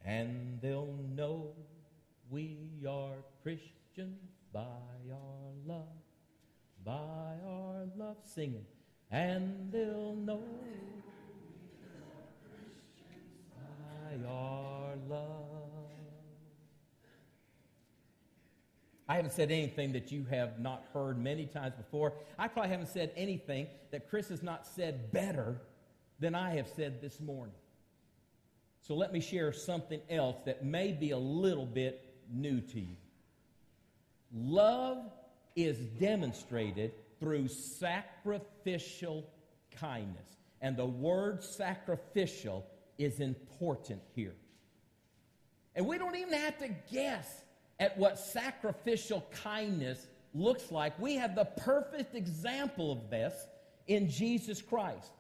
and 0.05 0.59
they'll 0.61 0.95
know 1.15 1.53
we 2.31 2.59
are 2.89 3.17
Christians 3.43 4.19
by 4.53 4.61
our 4.61 5.53
love, 5.67 5.89
by 6.85 7.37
our 7.47 7.87
love 7.97 8.17
singing, 8.25 8.67
and 9.11 9.73
they'll 9.73 10.15
know 10.15 10.43
by 13.57 14.29
our 14.29 14.95
love. 15.09 15.55
I 19.07 19.17
haven't 19.17 19.33
said 19.33 19.51
anything 19.51 19.93
that 19.93 20.11
you 20.11 20.25
have 20.31 20.59
not 20.61 20.85
heard 20.95 21.19
many 21.19 21.45
times 21.45 21.75
before. 21.77 22.15
I 22.39 22.49
probably 22.49 22.71
haven't 22.71 22.89
said 22.89 23.13
anything 23.17 23.67
that 23.91 24.09
Chris 24.09 24.29
has 24.29 24.43
not 24.43 24.67
said 24.67 25.13
better 25.13 25.61
than 26.21 26.35
I 26.35 26.55
have 26.57 26.69
said 26.69 27.03
this 27.03 27.21
morning. 27.21 27.55
So 28.87 28.95
let 28.95 29.15
me 29.15 29.21
share 29.21 29.51
something 29.51 30.03
else 30.11 30.37
that 30.45 30.63
may 30.63 30.93
be 30.93 31.13
a 31.13 31.19
little 31.19 31.65
bit 31.65 32.05
new 32.31 32.61
to 32.61 32.81
you. 32.81 32.97
Love 34.31 34.99
is 35.57 35.79
demonstrated 35.79 36.93
through 37.19 37.49
sacrificial 37.49 39.27
kindness. 39.81 40.37
And 40.61 40.77
the 40.77 40.85
word 40.85 41.43
sacrificial 41.43 42.67
is 42.99 43.21
important 43.21 44.03
here. 44.15 44.35
And 45.75 45.87
we 45.87 45.97
don't 45.97 46.17
even 46.17 46.35
have 46.35 46.59
to 46.59 46.69
guess 46.93 47.43
at 47.81 47.97
what 47.97 48.19
sacrificial 48.19 49.27
kindness 49.43 50.07
looks 50.35 50.71
like. 50.71 50.99
We 51.01 51.15
have 51.15 51.35
the 51.35 51.47
perfect 51.47 52.15
example 52.15 52.93
of 52.93 53.09
this 53.09 53.33
in 53.87 54.11
Jesus 54.11 54.61
Christ. 54.61 55.11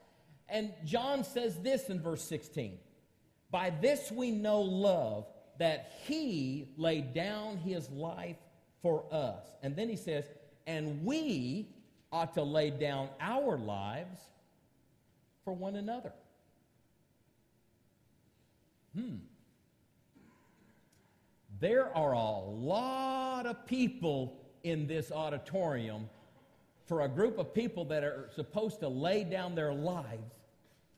And 0.50 0.70
John 0.85 1.24
says 1.24 1.59
this 1.62 1.88
in 1.88 2.03
verse 2.03 2.22
16 2.22 2.79
By 3.55 3.71
this 3.71 4.11
we 4.11 4.33
know 4.33 4.62
love, 4.62 5.27
that 5.61 5.93
he 6.09 6.71
laid 6.77 7.14
down 7.14 7.57
his 7.57 7.88
life 7.88 8.35
for 8.83 9.05
us. 9.12 9.45
And 9.62 9.77
then 9.77 9.88
he 9.88 9.95
says, 9.95 10.25
And 10.67 11.05
we 11.05 11.69
ought 12.11 12.35
to 12.35 12.43
lay 12.43 12.71
down 12.71 13.11
our 13.21 13.57
lives 13.57 14.19
for 15.45 15.53
one 15.53 15.77
another. 15.77 16.12
Hmm. 18.99 19.19
There 21.61 21.97
are 21.97 22.12
a 22.14 22.40
lot 22.40 23.47
of 23.47 23.67
people 23.67 24.37
in 24.64 24.88
this 24.88 25.12
auditorium 25.12 26.11
for 26.87 27.03
a 27.03 27.09
group 27.09 27.38
of 27.38 27.55
people 27.55 27.85
that 27.85 28.03
are 28.03 28.31
supposed 28.35 28.81
to 28.81 28.88
lay 28.88 29.23
down 29.23 29.55
their 29.55 29.73
lives 29.73 30.33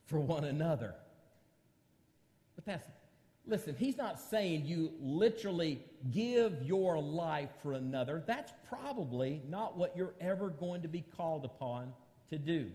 for 0.07 0.19
one 0.19 0.45
another. 0.45 0.95
But 2.57 2.65
that's, 2.65 2.87
listen, 3.45 3.75
he's 3.77 3.95
not 3.95 4.19
saying 4.19 4.65
you 4.65 4.91
literally 4.99 5.79
give 6.11 6.61
your 6.63 6.99
life 6.99 7.51
for 7.63 7.73
another. 7.73 8.23
That's 8.27 8.51
probably 8.67 9.41
not 9.47 9.77
what 9.77 9.95
you're 9.95 10.15
ever 10.19 10.49
going 10.49 10.81
to 10.81 10.89
be 10.89 11.05
called 11.15 11.45
upon 11.45 11.93
to 12.29 12.37
do. 12.37 12.69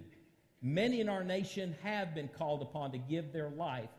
Many 0.62 1.00
in 1.00 1.08
our 1.08 1.24
nation 1.24 1.74
have 1.82 2.14
been 2.14 2.28
called 2.28 2.62
upon 2.62 2.92
to 2.92 2.98
give 2.98 3.32
their 3.32 3.50
life 3.50 3.90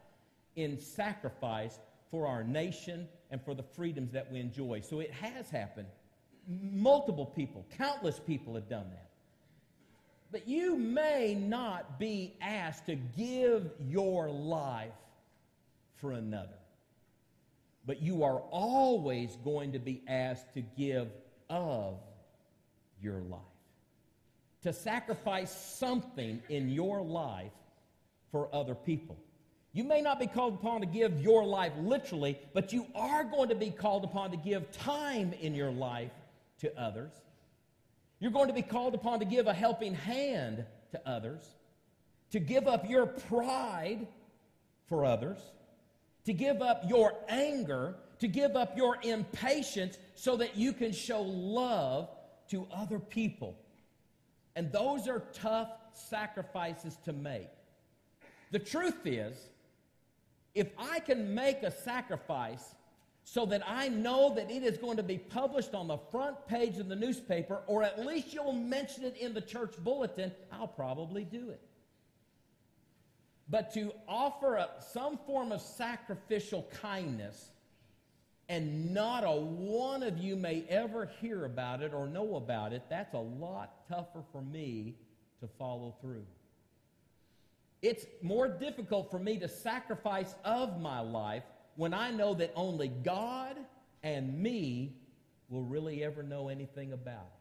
in 0.55 0.79
sacrifice 0.79 1.77
for 2.09 2.25
our 2.25 2.43
nation 2.43 3.07
and 3.29 3.41
for 3.43 3.53
the 3.53 3.63
freedoms 3.63 4.13
that 4.13 4.31
we 4.31 4.39
enjoy. 4.39 4.79
So 4.79 4.99
it 5.01 5.11
has 5.11 5.49
happened. 5.49 5.87
Multiple 6.47 7.25
people, 7.25 7.65
countless 7.77 8.19
people 8.19 8.55
have 8.55 8.69
done 8.69 8.85
that. 8.89 9.09
But 10.31 10.47
you 10.47 10.75
may 10.75 11.35
not 11.35 11.99
be 11.99 12.33
asked 12.41 12.85
to 12.87 12.95
give 12.95 13.69
your 13.87 14.29
life 14.29 14.93
for 16.03 16.11
another. 16.11 16.59
But 17.85 18.01
you 18.01 18.23
are 18.23 18.39
always 18.51 19.37
going 19.37 19.71
to 19.71 19.79
be 19.79 20.03
asked 20.05 20.53
to 20.55 20.61
give 20.61 21.07
of 21.49 21.97
your 23.01 23.21
life 23.21 23.39
to 24.63 24.73
sacrifice 24.73 25.51
something 25.79 26.41
in 26.49 26.67
your 26.67 27.01
life 27.01 27.51
for 28.31 28.53
other 28.53 28.75
people. 28.75 29.17
You 29.71 29.85
may 29.85 30.01
not 30.01 30.19
be 30.19 30.27
called 30.27 30.55
upon 30.55 30.81
to 30.81 30.87
give 30.87 31.21
your 31.21 31.45
life 31.45 31.71
literally, 31.79 32.37
but 32.53 32.73
you 32.73 32.85
are 32.95 33.23
going 33.23 33.47
to 33.49 33.55
be 33.55 33.71
called 33.71 34.03
upon 34.03 34.31
to 34.31 34.37
give 34.37 34.71
time 34.73 35.33
in 35.39 35.55
your 35.55 35.71
life 35.71 36.11
to 36.59 36.77
others. 36.77 37.11
You're 38.19 38.31
going 38.31 38.47
to 38.47 38.53
be 38.53 38.61
called 38.61 38.93
upon 38.93 39.19
to 39.19 39.25
give 39.25 39.47
a 39.47 39.53
helping 39.53 39.93
hand 39.93 40.65
to 40.91 41.09
others, 41.09 41.41
to 42.31 42.39
give 42.39 42.67
up 42.67 42.89
your 42.89 43.05
pride 43.05 44.05
for 44.87 45.05
others, 45.05 45.39
to 46.25 46.33
give 46.33 46.61
up 46.61 46.83
your 46.87 47.13
anger, 47.27 47.95
to 48.19 48.27
give 48.27 48.55
up 48.55 48.77
your 48.77 48.97
impatience 49.03 49.97
so 50.15 50.37
that 50.37 50.55
you 50.55 50.73
can 50.73 50.91
show 50.91 51.21
love 51.21 52.09
to 52.49 52.67
other 52.73 52.99
people. 52.99 53.57
And 54.55 54.71
those 54.71 55.07
are 55.07 55.23
tough 55.33 55.69
sacrifices 55.93 56.97
to 57.05 57.13
make. 57.13 57.49
The 58.51 58.59
truth 58.59 59.05
is, 59.05 59.35
if 60.53 60.69
I 60.77 60.99
can 60.99 61.33
make 61.33 61.63
a 61.63 61.71
sacrifice 61.71 62.75
so 63.23 63.45
that 63.47 63.63
I 63.65 63.87
know 63.87 64.33
that 64.35 64.51
it 64.51 64.63
is 64.63 64.77
going 64.77 64.97
to 64.97 65.03
be 65.03 65.17
published 65.17 65.73
on 65.73 65.87
the 65.87 65.97
front 65.97 66.45
page 66.47 66.77
of 66.77 66.89
the 66.89 66.95
newspaper, 66.95 67.61
or 67.67 67.83
at 67.83 68.05
least 68.05 68.33
you'll 68.33 68.53
mention 68.53 69.05
it 69.05 69.17
in 69.17 69.33
the 69.33 69.41
church 69.41 69.75
bulletin, 69.79 70.31
I'll 70.51 70.67
probably 70.67 71.23
do 71.23 71.49
it. 71.49 71.61
But 73.49 73.73
to 73.73 73.93
offer 74.07 74.57
up 74.57 74.83
some 74.93 75.17
form 75.25 75.51
of 75.51 75.61
sacrificial 75.61 76.67
kindness 76.81 77.49
and 78.49 78.93
not 78.93 79.23
a 79.23 79.31
one 79.31 80.03
of 80.03 80.17
you 80.17 80.35
may 80.35 80.63
ever 80.69 81.09
hear 81.21 81.45
about 81.45 81.81
it 81.81 81.93
or 81.93 82.07
know 82.07 82.35
about 82.35 82.73
it, 82.73 82.83
that's 82.89 83.13
a 83.13 83.19
lot 83.19 83.87
tougher 83.87 84.23
for 84.31 84.41
me 84.41 84.95
to 85.39 85.47
follow 85.59 85.95
through. 86.01 86.25
It's 87.81 88.05
more 88.21 88.47
difficult 88.47 89.11
for 89.11 89.19
me 89.19 89.37
to 89.39 89.47
sacrifice 89.47 90.35
of 90.45 90.79
my 90.79 91.01
life 91.01 91.43
when 91.75 91.93
I 91.93 92.11
know 92.11 92.33
that 92.35 92.53
only 92.55 92.87
God 92.87 93.57
and 94.03 94.41
me 94.41 94.95
will 95.49 95.63
really 95.63 96.03
ever 96.03 96.23
know 96.23 96.47
anything 96.47 96.93
about 96.93 97.27
it. 97.33 97.39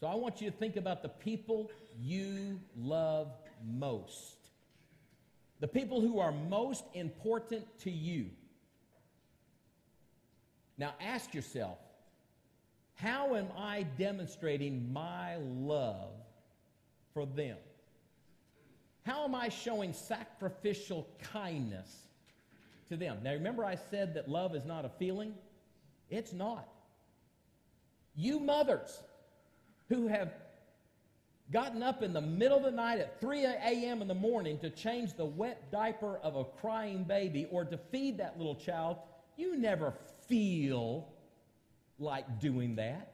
So 0.00 0.06
I 0.06 0.14
want 0.14 0.40
you 0.40 0.50
to 0.50 0.56
think 0.56 0.76
about 0.76 1.02
the 1.02 1.08
people 1.08 1.70
you 2.00 2.60
love 2.76 3.32
most. 3.66 4.36
The 5.60 5.68
people 5.68 6.00
who 6.00 6.20
are 6.20 6.32
most 6.32 6.84
important 6.94 7.66
to 7.80 7.90
you. 7.90 8.26
Now 10.76 10.94
ask 11.00 11.34
yourself, 11.34 11.78
how 12.94 13.34
am 13.34 13.48
I 13.56 13.84
demonstrating 13.96 14.92
my 14.92 15.36
love 15.36 16.10
for 17.14 17.26
them? 17.26 17.56
How 19.04 19.24
am 19.24 19.34
I 19.34 19.48
showing 19.48 19.92
sacrificial 19.92 21.08
kindness 21.32 22.08
to 22.88 22.96
them? 22.96 23.18
Now 23.22 23.32
remember, 23.32 23.64
I 23.64 23.76
said 23.76 24.14
that 24.14 24.28
love 24.28 24.54
is 24.54 24.64
not 24.64 24.84
a 24.84 24.88
feeling? 24.88 25.34
It's 26.10 26.32
not. 26.32 26.68
You 28.14 28.40
mothers 28.40 29.02
who 29.88 30.08
have 30.08 30.32
gotten 31.52 31.82
up 31.82 32.02
in 32.02 32.12
the 32.12 32.20
middle 32.20 32.58
of 32.58 32.64
the 32.64 32.70
night 32.70 32.98
at 32.98 33.20
3 33.20 33.44
a.m. 33.44 34.02
in 34.02 34.08
the 34.08 34.14
morning 34.14 34.58
to 34.58 34.70
change 34.70 35.14
the 35.14 35.24
wet 35.24 35.70
diaper 35.72 36.18
of 36.18 36.36
a 36.36 36.44
crying 36.44 37.04
baby 37.04 37.46
or 37.50 37.64
to 37.64 37.78
feed 37.90 38.18
that 38.18 38.36
little 38.36 38.54
child, 38.54 38.98
you 39.36 39.56
never 39.56 39.94
feel 40.28 41.08
like 41.98 42.40
doing 42.40 42.76
that. 42.76 43.12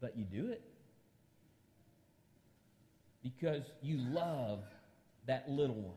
But 0.00 0.16
you 0.16 0.24
do 0.24 0.48
it 0.48 0.62
because 3.22 3.62
you 3.82 3.98
love 3.98 4.64
that 5.26 5.48
little 5.48 5.76
one. 5.76 5.96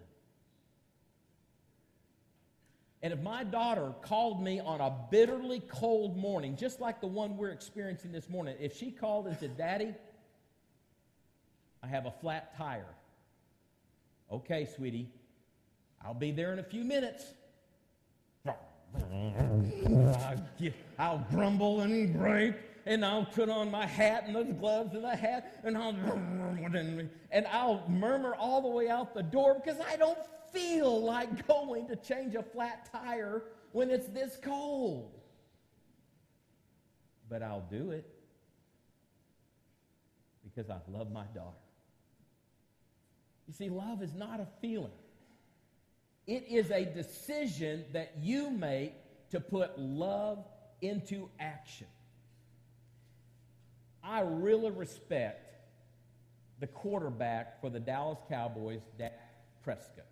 And 3.02 3.14
if 3.14 3.20
my 3.20 3.44
daughter 3.44 3.94
called 4.02 4.42
me 4.42 4.60
on 4.60 4.82
a 4.82 4.92
bitterly 5.12 5.60
cold 5.60 6.18
morning, 6.18 6.56
just 6.56 6.80
like 6.80 7.02
the 7.02 7.08
one 7.08 7.38
we're 7.38 7.52
experiencing 7.52 8.12
this 8.12 8.30
morning, 8.30 8.56
if 8.60 8.76
she 8.76 8.90
called 8.90 9.28
and 9.28 9.38
said, 9.38 9.58
Daddy, 9.58 9.94
I 11.86 11.88
have 11.88 12.08
a 12.08 12.12
flat 12.12 12.58
tire. 12.58 12.96
Okay, 14.32 14.68
sweetie, 14.76 15.08
I'll 16.04 16.16
be 16.16 16.32
there 16.32 16.52
in 16.52 16.58
a 16.58 16.64
few 16.64 16.84
minutes. 16.84 17.26
I'll 20.98 21.26
grumble 21.30 21.82
and 21.82 22.12
gripe, 22.12 22.60
and 22.88 23.06
I'll 23.06 23.26
put 23.26 23.50
on 23.50 23.70
my 23.70 23.86
hat 23.86 24.24
and 24.26 24.36
those 24.36 24.52
gloves 24.54 24.96
and 24.96 25.04
the 25.04 25.16
hat, 25.16 25.60
and 25.64 25.78
I'll 25.78 25.96
and 27.32 27.48
I'll 27.52 27.88
murmur 27.88 28.34
all 28.36 28.62
the 28.62 28.70
way 28.70 28.90
out 28.90 29.14
the 29.14 29.24
door 29.24 29.62
because 29.64 29.80
I 29.80 29.96
don't 29.96 30.18
feel 30.52 31.04
like 31.04 31.46
going 31.48 31.88
to 31.90 31.96
change 31.98 32.34
a 32.34 32.42
flat 32.42 32.90
tire 32.92 33.44
when 33.74 33.92
it's 33.92 34.08
this 34.08 34.40
cold. 34.42 35.12
But 37.30 37.44
I'll 37.44 37.68
do 37.70 37.92
it 37.92 38.10
because 40.44 40.72
I 40.72 40.80
love 40.90 41.12
my 41.12 41.26
daughter. 41.36 41.65
You 43.48 43.54
see, 43.54 43.70
love 43.70 44.02
is 44.02 44.14
not 44.14 44.40
a 44.40 44.48
feeling. 44.62 44.92
It 46.28 46.46
is 46.50 46.72
a 46.72 46.86
decision 46.86 47.86
that 47.94 48.14
you 48.20 48.50
make 48.50 48.94
to 49.30 49.40
put 49.40 49.78
love 49.78 50.44
into 50.82 51.30
action. 51.40 51.88
I 54.04 54.22
really 54.22 54.72
respect 54.72 55.56
the 56.60 56.68
quarterback 56.68 57.62
for 57.62 57.70
the 57.70 57.80
Dallas 57.80 58.20
Cowboys, 58.30 58.82
Dak 58.98 59.14
Prescott 59.64 60.06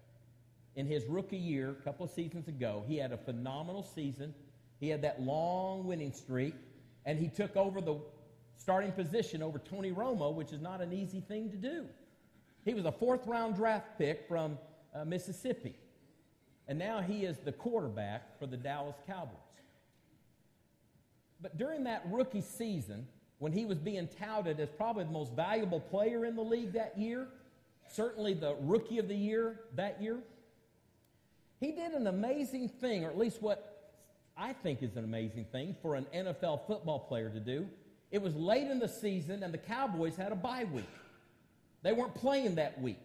in 0.76 0.88
his 0.88 1.06
rookie 1.06 1.38
year, 1.38 1.72
a 1.72 1.84
couple 1.84 2.06
of 2.06 2.12
seasons 2.12 2.48
ago. 2.48 2.84
He 2.88 2.98
had 2.98 3.12
a 3.12 3.18
phenomenal 3.18 3.84
season. 3.84 4.34
He 4.80 4.90
had 4.90 5.02
that 5.04 5.22
long 5.22 5.86
winning 5.86 6.12
streak, 6.12 6.56
and 7.06 7.20
he 7.20 7.28
took 7.28 7.56
over 7.56 7.80
the 7.80 7.98
starting 8.58 8.92
position 8.92 9.44
over 9.44 9.60
Tony 9.60 9.92
Romo, 9.92 10.34
which 10.34 10.52
is 10.52 10.62
not 10.62 10.82
an 10.82 10.94
easy 10.94 11.22
thing 11.22 11.50
to 11.52 11.58
do. 11.58 11.86
He 12.66 12.74
was 12.74 12.86
a 12.86 12.92
fourth 12.92 13.26
round 13.28 13.56
draft 13.56 13.98
pick 13.98 14.26
from 14.28 14.58
uh, 14.94 15.06
Mississippi, 15.06 15.76
and 16.68 16.80
now 16.80 17.02
he 17.02 17.26
is 17.26 17.38
the 17.40 17.52
quarterback 17.52 18.40
for 18.40 18.48
the 18.48 18.58
Dallas 18.58 18.96
Cowboys. 19.06 19.38
But 21.42 21.58
during 21.58 21.84
that 21.84 22.04
rookie 22.10 22.42
season, 22.42 23.06
when 23.40 23.52
he 23.52 23.66
was 23.66 23.78
being 23.78 24.08
touted 24.08 24.60
as 24.62 24.70
probably 24.70 25.04
the 25.04 25.12
most 25.12 25.34
valuable 25.34 25.82
player 25.82 26.26
in 26.26 26.36
the 26.36 26.42
league 26.42 26.72
that 26.74 26.98
year, 26.98 27.28
certainly 27.92 28.34
the 28.34 28.56
rookie 28.62 29.00
of 29.00 29.10
the 29.10 29.16
year 29.16 29.60
that 29.76 30.02
year. 30.02 30.20
He 31.60 31.72
did 31.72 31.92
an 31.92 32.08
amazing 32.08 32.70
thing, 32.70 33.04
or 33.04 33.10
at 33.10 33.18
least 33.18 33.42
what 33.42 33.92
I 34.38 34.54
think 34.54 34.82
is 34.82 34.96
an 34.96 35.04
amazing 35.04 35.46
thing 35.52 35.76
for 35.82 35.96
an 35.96 36.08
NFL 36.16 36.66
football 36.68 37.00
player 37.00 37.30
to 37.30 37.40
do. 37.40 37.68
It 38.12 38.22
was 38.22 38.36
late 38.36 38.70
in 38.70 38.80
the 38.80 38.88
season, 38.88 39.44
and 39.44 39.54
the 39.54 39.58
Cowboys 39.58 40.16
had 40.16 40.32
a 40.32 40.36
bye 40.36 40.66
week. 40.66 40.86
They 41.84 41.92
weren't 41.92 42.16
playing 42.16 42.56
that 42.56 42.82
week. 42.82 43.00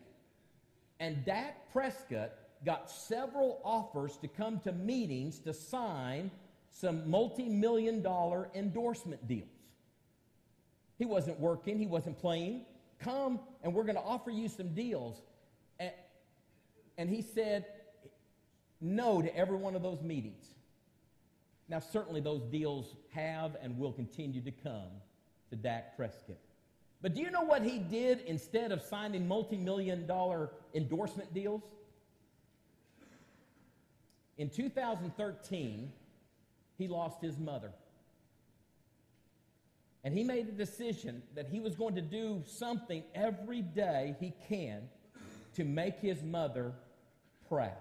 And 1.01 1.25
Dak 1.25 1.73
Prescott 1.73 2.33
got 2.65 2.91
several 2.91 3.61
offers 3.65 4.17
to 4.19 4.29
come 4.29 4.61
to 4.61 4.73
meetings 4.73 5.39
to 5.41 5.53
sign 5.53 6.31
some 6.71 7.09
multi 7.09 7.49
million 7.49 8.03
dollar 8.03 8.49
endorsement 8.55 9.27
deals. 9.29 9.49
He 10.99 11.05
wasn't 11.05 11.39
working, 11.39 11.79
he 11.79 11.87
wasn't 11.87 12.19
playing. 12.19 12.63
Come 13.01 13.41
and 13.63 13.75
we're 13.75 13.85
going 13.85 13.97
to 13.97 14.03
offer 14.03 14.31
you 14.31 14.49
some 14.49 14.75
deals. 14.75 15.23
And, 15.79 15.93
and 16.97 17.09
he 17.09 17.23
said 17.23 17.67
no 18.81 19.23
to 19.23 19.37
every 19.37 19.57
one 19.57 19.75
of 19.75 19.83
those 19.83 20.03
meetings. 20.03 20.47
Now, 21.69 21.81
certainly 21.81 22.21
those 22.21 22.43
deals 22.45 22.95
have 23.13 23.57
and 23.63 23.79
will 23.79 23.93
continue 23.93 24.41
to 24.41 24.51
come 24.51 24.91
to 25.51 25.57
Dak 25.57 25.97
Prescott. 25.97 26.39
But 27.01 27.15
do 27.15 27.21
you 27.21 27.31
know 27.31 27.43
what 27.43 27.63
he 27.63 27.79
did 27.79 28.21
instead 28.27 28.73
of 28.73 28.83
signing 28.83 29.29
multi 29.29 29.57
million 29.57 30.07
dollar 30.07 30.51
endorsement 30.75 31.33
deals? 31.33 31.63
In 34.37 34.51
2013, 34.51 35.93
he 36.77 36.89
lost 36.89 37.21
his 37.21 37.39
mother. 37.39 37.73
And 40.05 40.17
he 40.17 40.23
made 40.23 40.49
a 40.49 40.53
decision 40.53 41.23
that 41.35 41.49
he 41.49 41.61
was 41.61 41.75
going 41.75 41.97
to 41.97 42.01
do 42.01 42.43
something 42.47 43.03
every 43.15 43.63
day 43.63 44.17
he 44.21 44.33
can 44.49 44.89
to 45.55 45.65
make 45.65 45.99
his 45.99 46.23
mother 46.23 46.73
proud. 47.49 47.73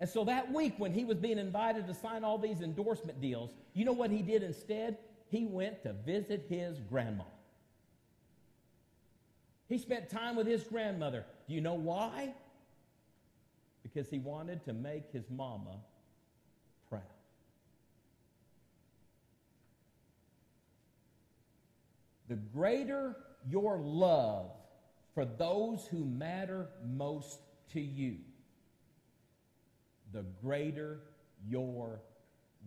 And 0.00 0.10
so 0.10 0.24
that 0.24 0.52
week, 0.52 0.74
when 0.76 0.92
he 0.92 1.04
was 1.04 1.18
being 1.18 1.38
invited 1.38 1.86
to 1.86 1.94
sign 1.94 2.24
all 2.24 2.36
these 2.36 2.60
endorsement 2.60 3.20
deals, 3.20 3.50
you 3.74 3.84
know 3.84 3.92
what 3.92 4.10
he 4.10 4.22
did 4.22 4.42
instead? 4.42 4.98
He 5.34 5.46
went 5.46 5.82
to 5.82 5.92
visit 5.92 6.46
his 6.48 6.78
grandma. 6.78 7.24
He 9.68 9.78
spent 9.78 10.08
time 10.08 10.36
with 10.36 10.46
his 10.46 10.62
grandmother. 10.62 11.24
Do 11.48 11.54
you 11.54 11.60
know 11.60 11.74
why? 11.74 12.32
Because 13.82 14.08
he 14.08 14.20
wanted 14.20 14.64
to 14.66 14.72
make 14.72 15.10
his 15.12 15.28
mama 15.28 15.78
proud. 16.88 17.02
The 22.28 22.36
greater 22.36 23.16
your 23.50 23.78
love 23.78 24.52
for 25.16 25.24
those 25.24 25.84
who 25.90 26.04
matter 26.04 26.68
most 26.86 27.40
to 27.72 27.80
you, 27.80 28.18
the 30.12 30.24
greater 30.40 31.00
your 31.44 31.98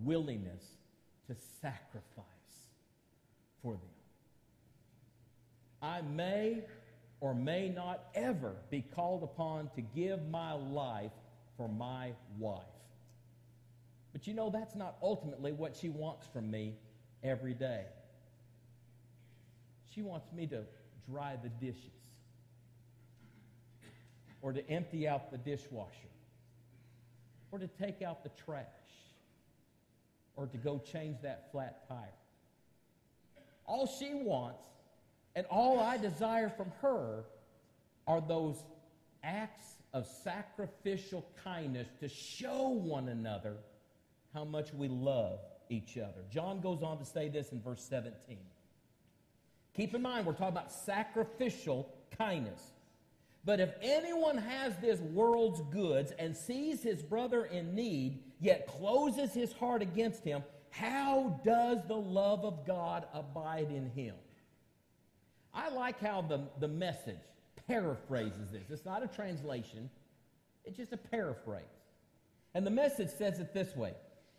willingness 0.03 0.65
to 1.27 1.35
sacrifice 1.61 2.36
for 3.61 3.73
them. 3.73 3.81
I 5.81 6.01
may 6.01 6.63
or 7.19 7.33
may 7.33 7.69
not 7.69 8.03
ever 8.15 8.55
be 8.69 8.81
called 8.81 9.23
upon 9.23 9.69
to 9.75 9.81
give 9.81 10.27
my 10.29 10.53
life 10.53 11.11
for 11.55 11.67
my 11.67 12.13
wife. 12.37 12.63
But 14.13 14.27
you 14.27 14.33
know, 14.33 14.49
that's 14.49 14.75
not 14.75 14.97
ultimately 15.01 15.51
what 15.51 15.75
she 15.75 15.89
wants 15.89 16.27
from 16.31 16.49
me 16.49 16.75
every 17.23 17.53
day. 17.53 17.83
She 19.93 20.01
wants 20.01 20.31
me 20.31 20.47
to 20.47 20.63
dry 21.09 21.37
the 21.41 21.49
dishes 21.49 21.91
or 24.41 24.53
to 24.53 24.67
empty 24.69 25.07
out 25.07 25.31
the 25.31 25.37
dishwasher 25.37 25.91
or 27.51 27.59
to 27.59 27.67
take 27.67 28.01
out 28.01 28.23
the 28.23 28.29
trash 28.45 28.65
or 30.35 30.45
to 30.47 30.57
go 30.57 30.79
change 30.79 31.17
that 31.23 31.51
flat 31.51 31.87
tire. 31.87 32.16
All 33.67 33.85
she 33.85 34.13
wants 34.13 34.63
and 35.35 35.45
all 35.51 35.79
I 35.79 35.97
desire 35.97 36.49
from 36.49 36.71
her 36.81 37.23
are 38.07 38.21
those 38.21 38.63
acts 39.23 39.75
of 39.93 40.07
sacrificial 40.23 41.23
kindness 41.43 41.87
to 41.99 42.09
show 42.09 42.69
one 42.69 43.09
another 43.09 43.57
how 44.33 44.45
much 44.45 44.73
we 44.73 44.87
love 44.87 45.39
each 45.69 45.97
other. 45.97 46.23
John 46.31 46.59
goes 46.59 46.81
on 46.81 46.97
to 46.97 47.05
say 47.05 47.29
this 47.29 47.51
in 47.51 47.61
verse 47.61 47.83
17. 47.83 48.37
Keep 49.75 49.93
in 49.93 50.01
mind, 50.01 50.25
we're 50.25 50.33
talking 50.33 50.47
about 50.47 50.71
sacrificial 50.71 51.93
kindness. 52.17 52.71
But 53.45 53.59
if 53.59 53.69
anyone 53.81 54.37
has 54.37 54.75
this 54.77 54.99
world's 54.99 55.61
goods 55.71 56.11
and 56.17 56.35
sees 56.35 56.81
his 56.81 57.03
brother 57.03 57.45
in 57.45 57.75
need, 57.75 58.23
yet 58.39 58.67
closes 58.67 59.33
his 59.33 59.53
heart 59.53 59.81
against 59.83 60.23
him, 60.23 60.41
how 60.79 61.39
does 61.43 61.79
the 61.87 61.95
love 61.95 62.45
of 62.45 62.65
God 62.65 63.05
abide 63.13 63.71
in 63.71 63.89
him? 63.95 64.15
I 65.53 65.69
like 65.69 65.99
how 65.99 66.21
the, 66.21 66.41
the 66.59 66.67
message 66.67 67.17
paraphrases 67.67 68.51
this. 68.51 68.69
It's 68.69 68.85
not 68.85 69.03
a 69.03 69.07
translation, 69.07 69.89
it's 70.65 70.77
just 70.77 70.93
a 70.93 70.97
paraphrase. 70.97 71.63
And 72.53 72.65
the 72.65 72.71
message 72.71 73.09
says 73.09 73.39
it 73.39 73.53
this 73.53 73.75
way 73.75 73.93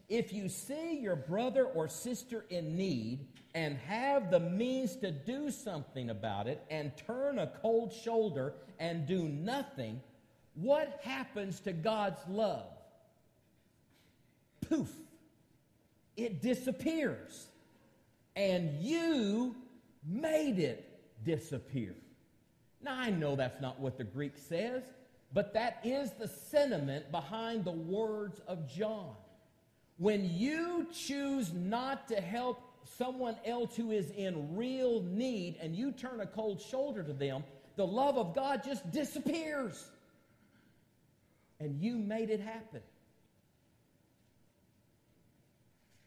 If 0.08 0.32
you 0.32 0.48
see 0.48 0.98
your 0.98 1.16
brother 1.16 1.64
or 1.64 1.88
sister 1.88 2.44
in 2.50 2.76
need 2.76 3.26
and 3.54 3.76
have 3.78 4.30
the 4.30 4.40
means 4.40 4.96
to 4.96 5.10
do 5.10 5.50
something 5.50 6.10
about 6.10 6.46
it 6.46 6.62
and 6.70 6.92
turn 7.06 7.38
a 7.38 7.48
cold 7.62 7.92
shoulder 7.92 8.54
and 8.78 9.06
do 9.06 9.24
nothing, 9.24 10.00
what 10.54 11.00
happens 11.02 11.60
to 11.60 11.72
God's 11.72 12.20
love? 12.28 12.66
Poof, 14.68 14.92
it 16.18 16.42
disappears. 16.42 17.46
And 18.36 18.82
you 18.82 19.56
made 20.06 20.58
it 20.58 20.84
disappear. 21.24 21.94
Now, 22.82 22.96
I 22.98 23.10
know 23.10 23.36
that's 23.36 23.60
not 23.60 23.80
what 23.80 23.98
the 23.98 24.04
Greek 24.04 24.34
says, 24.36 24.82
but 25.32 25.54
that 25.54 25.80
is 25.84 26.12
the 26.12 26.28
sentiment 26.28 27.10
behind 27.10 27.64
the 27.64 27.72
words 27.72 28.40
of 28.46 28.68
John. 28.68 29.14
When 29.98 30.30
you 30.32 30.86
choose 30.92 31.52
not 31.52 32.08
to 32.08 32.20
help 32.20 32.62
someone 32.96 33.36
else 33.44 33.74
who 33.76 33.90
is 33.90 34.10
in 34.10 34.56
real 34.56 35.02
need 35.02 35.56
and 35.60 35.74
you 35.74 35.92
turn 35.92 36.20
a 36.20 36.26
cold 36.26 36.60
shoulder 36.60 37.02
to 37.02 37.12
them, 37.12 37.42
the 37.76 37.86
love 37.86 38.16
of 38.16 38.34
God 38.34 38.62
just 38.64 38.90
disappears. 38.92 39.84
And 41.60 41.80
you 41.80 41.96
made 41.96 42.30
it 42.30 42.40
happen. 42.40 42.80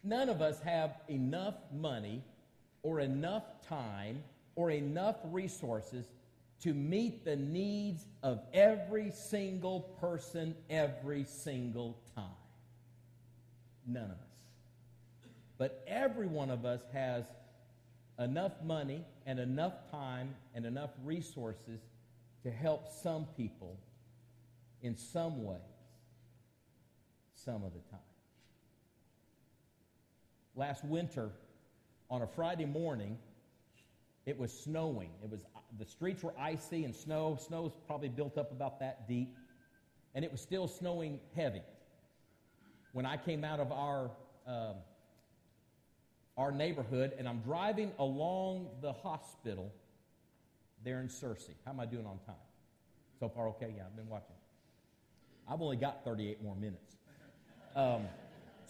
None 0.04 0.30
of 0.30 0.42
us 0.42 0.60
have 0.62 0.96
enough 1.08 1.56
money 1.74 2.24
or 2.84 3.00
enough 3.00 3.44
time 3.68 4.24
or 4.56 4.72
enough 4.72 5.18
resources 5.26 6.06
to 6.62 6.74
meet 6.74 7.26
the 7.26 7.36
needs 7.36 8.06
of 8.24 8.40
every 8.54 9.12
single 9.12 9.82
person 10.00 10.56
every 10.70 11.24
single 11.24 11.98
time. 12.16 12.26
None 13.88 14.06
of 14.06 14.12
us. 14.12 14.18
But 15.58 15.84
every 15.88 16.28
one 16.28 16.50
of 16.50 16.66
us 16.66 16.82
has 16.94 17.26
enough 18.20 18.54
money 18.64 19.04
and 19.26 19.40
enough 19.40 19.74
time 19.92 20.36
and 20.56 20.66
enough 20.66 20.92
resources 21.04 21.80
to 22.44 22.52
help 22.52 22.88
some 23.04 23.26
people 23.38 23.78
in 24.82 24.98
some 24.98 25.44
ways, 25.44 25.60
some 27.34 27.64
of 27.64 27.74
the 27.74 27.80
time. 27.92 28.11
Last 30.56 30.84
winter, 30.84 31.30
on 32.10 32.22
a 32.22 32.28
Friday 32.28 32.66
morning, 32.66 33.18
it 34.26 34.38
was 34.38 34.52
snowing. 34.52 35.10
It 35.24 35.30
was 35.30 35.46
the 35.80 35.86
streets 35.86 36.24
were 36.24 36.34
icy 36.38 36.84
and 36.84 36.96
snow. 36.96 37.38
Snow's 37.40 37.72
probably 37.88 38.10
built 38.10 38.38
up 38.38 38.52
about 38.52 38.80
that 38.80 39.08
deep, 39.08 39.36
and 40.14 40.26
it 40.26 40.32
was 40.32 40.42
still 40.42 40.68
snowing 40.68 41.20
heavy. 41.36 41.62
When 42.92 43.06
I 43.06 43.16
came 43.18 43.46
out 43.46 43.60
of 43.60 43.72
our 43.72 44.12
um, 44.46 44.76
our 46.38 46.52
neighborhood, 46.52 47.14
and 47.18 47.28
I'm 47.28 47.40
driving 47.40 47.92
along 48.00 48.68
the 48.82 48.94
hospital 48.94 49.72
there 50.84 51.00
in 51.00 51.08
Searcy. 51.08 51.54
How 51.66 51.72
am 51.72 51.80
I 51.80 51.86
doing 51.86 52.06
on 52.06 52.20
time? 52.26 52.36
So 53.20 53.30
far, 53.30 53.48
okay. 53.50 53.74
Yeah, 53.76 53.84
I've 53.86 53.96
been 53.96 54.10
watching. 54.10 54.36
I've 55.48 55.62
only 55.62 55.78
got 55.78 56.04
38 56.04 56.42
more 56.42 56.56
minutes. 56.56 56.96
Um, 57.76 58.08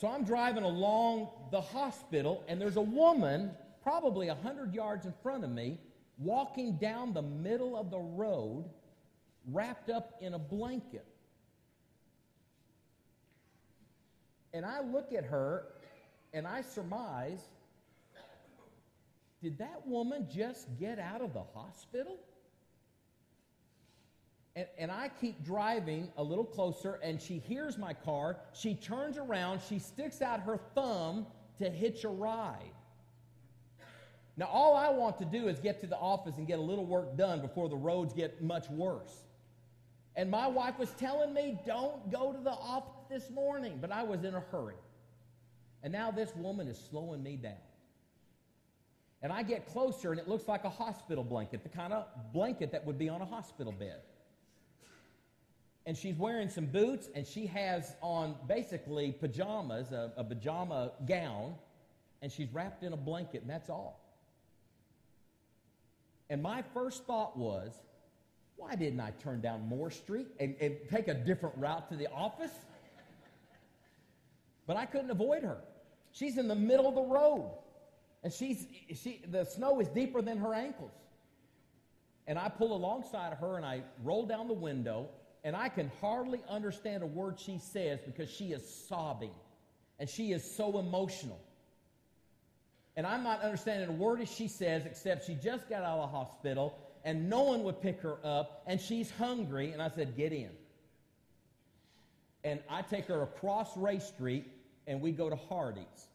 so 0.02 0.08
I'm 0.08 0.24
driving 0.24 0.64
along 0.64 1.30
the 1.52 1.62
hospital, 1.62 2.44
and 2.48 2.60
there's 2.60 2.78
a 2.78 2.82
woman 2.82 3.52
probably 3.84 4.30
100 4.30 4.74
yards 4.74 5.06
in 5.06 5.14
front 5.22 5.44
of 5.44 5.52
me, 5.52 5.78
walking 6.18 6.78
down 6.78 7.14
the 7.14 7.22
middle 7.22 7.78
of 7.78 7.92
the 7.92 8.00
road, 8.00 8.66
wrapped 9.52 9.92
up 9.92 10.16
in 10.20 10.34
a 10.34 10.40
blanket. 10.40 11.06
And 14.56 14.66
I 14.66 14.82
look 14.82 15.14
at 15.14 15.24
her 15.26 15.66
and 16.34 16.48
I 16.48 16.62
surmise 16.62 17.44
Did 19.44 19.60
that 19.60 19.88
woman 19.88 20.28
just 20.34 20.68
get 20.80 20.98
out 20.98 21.22
of 21.22 21.34
the 21.34 21.44
hospital? 21.54 22.18
And, 24.56 24.68
and, 24.78 24.92
I 24.92 25.10
keep 25.22 25.46
driving 25.46 26.12
a 26.18 26.24
little 26.24 26.44
closer, 26.44 27.00
and 27.02 27.22
she 27.22 27.38
hears 27.38 27.78
my 27.78 27.94
car. 27.94 28.38
She 28.54 28.76
turns 28.76 29.18
around, 29.18 29.62
she 29.68 29.80
sticks 29.80 30.22
out 30.22 30.42
her 30.42 30.60
thumb 30.76 31.26
to 31.60 31.70
hitch 31.70 32.04
a 32.04 32.10
ride. 32.10 32.74
Now, 34.36 34.48
all 34.48 34.76
I 34.76 34.90
want 34.90 35.18
to 35.20 35.26
do 35.26 35.48
is 35.48 35.60
get 35.60 35.80
to 35.82 35.88
the 35.88 35.98
office 35.98 36.38
and 36.38 36.48
get 36.48 36.60
a 36.60 36.62
little 36.62 36.86
work 36.86 37.16
done 37.16 37.40
before 37.42 37.70
the 37.70 37.78
roads 37.78 38.14
get 38.14 38.42
much 38.42 38.70
worse. 38.70 39.24
And 40.16 40.30
my 40.30 40.48
wife 40.48 40.78
was 40.78 40.92
telling 40.92 41.34
me, 41.34 41.58
don't 41.66 42.12
go 42.12 42.34
to 42.34 42.40
the 42.40 42.52
office 42.52 43.06
this 43.10 43.30
morning, 43.30 43.78
but 43.80 43.92
I 43.92 44.04
was 44.04 44.24
in 44.26 44.36
a 44.36 44.44
hurry. 44.52 44.76
And 45.84 45.94
now 45.94 46.12
this 46.12 46.36
woman 46.36 46.68
is 46.68 46.78
slowing 46.90 47.24
me 47.24 47.38
down. 47.38 47.54
And 49.22 49.32
I 49.32 49.44
get 49.44 49.68
closer, 49.68 50.12
and 50.12 50.20
it 50.20 50.28
looks 50.28 50.48
like 50.48 50.66
a 50.66 50.70
hospital 50.70 51.24
blanket, 51.24 51.64
the 51.64 51.70
kind 51.70 51.94
of 51.94 52.08
blanket 52.34 52.72
that 52.74 52.86
would 52.86 52.98
be 52.98 53.08
on 53.08 53.22
a 53.22 53.26
hospital 53.26 53.72
bed 53.72 54.02
and 55.86 55.98
she's 55.98 56.16
wearing 56.16 56.50
some 56.50 56.66
boots 56.66 57.10
and 57.16 57.26
she 57.26 57.48
has 57.48 57.96
on 58.02 58.36
basically 58.48 59.12
pajamas, 59.12 59.92
a, 59.92 60.12
a, 60.18 60.24
pajama 60.24 60.92
gown, 61.08 61.56
and 62.22 62.32
she's 62.32 62.54
wrapped 62.54 62.84
in 62.84 62.94
a 62.94 62.98
blanket, 62.98 63.42
and 63.42 63.50
that's 63.50 63.70
all. 63.70 64.00
And 66.30 66.42
my 66.42 66.64
first 66.74 67.06
thought 67.06 67.36
was, 67.36 67.74
why 68.58 68.76
didn't 68.76 69.00
I 69.00 69.12
turn 69.24 69.42
down 69.42 69.68
Moore 69.68 69.90
Street 69.90 70.28
and, 70.40 70.56
and 70.62 70.78
take 70.90 71.08
a 71.08 71.16
different 71.16 71.58
route 71.58 71.90
to 71.90 71.96
the 71.96 72.10
office? 72.12 72.52
But 74.68 74.78
I 74.78 74.86
couldn't 74.86 75.10
avoid 75.10 75.42
her. 75.44 75.58
She's 76.12 76.38
in 76.38 76.48
the 76.48 76.56
middle 76.56 76.88
of 76.88 76.94
the 76.94 77.02
road, 77.02 77.52
and 78.24 78.32
she's, 78.32 78.68
she, 78.94 79.22
the 79.32 79.44
snow 79.46 79.80
is 79.80 79.88
deeper 79.88 80.22
than 80.22 80.38
her 80.38 80.54
ankles. 80.54 80.92
And 82.28 82.38
I 82.38 82.50
pull 82.50 82.74
alongside 82.76 83.34
of 83.34 83.40
her 83.40 83.58
and 83.58 83.66
I 83.66 83.82
roll 84.04 84.26
down 84.26 84.48
the 84.48 84.54
window 84.54 85.10
and 85.44 85.56
I 85.56 85.70
can 85.70 85.92
hardly 86.00 86.40
understand 86.48 87.04
a 87.04 87.08
word 87.08 87.40
she 87.40 87.58
says 87.58 88.00
because 88.06 88.30
she 88.30 88.52
is 88.52 88.68
sobbing 88.88 89.32
and 90.00 90.08
she 90.10 90.32
is 90.32 90.44
so 90.44 90.78
emotional. 90.78 91.40
And 92.96 93.08
I'm 93.08 93.24
not 93.24 93.42
understanding 93.42 93.90
a 93.90 93.94
word 93.94 94.22
as 94.22 94.32
she 94.32 94.48
says 94.48 94.86
except 94.86 95.26
she 95.26 95.34
just 95.36 95.68
got 95.70 95.84
out 95.84 96.00
of 96.00 96.12
the 96.12 96.18
hospital 96.18 96.78
and 97.04 97.30
no 97.30 97.42
one 97.42 97.64
would 97.64 97.82
pick 97.82 98.02
her 98.02 98.18
up 98.24 98.64
and 98.68 98.80
she's 98.80 99.10
hungry. 99.10 99.72
And 99.72 99.82
I 99.82 99.90
said, 99.90 100.16
Get 100.16 100.32
in. 100.32 100.52
And 102.44 102.60
I 102.70 102.82
take 102.82 103.06
her 103.06 103.24
across 103.24 103.76
Ray 103.78 104.00
Street 104.00 104.46
and 104.88 105.02
we 105.02 105.12
go 105.12 105.30
to 105.30 105.36
Hardee's. 105.36 106.08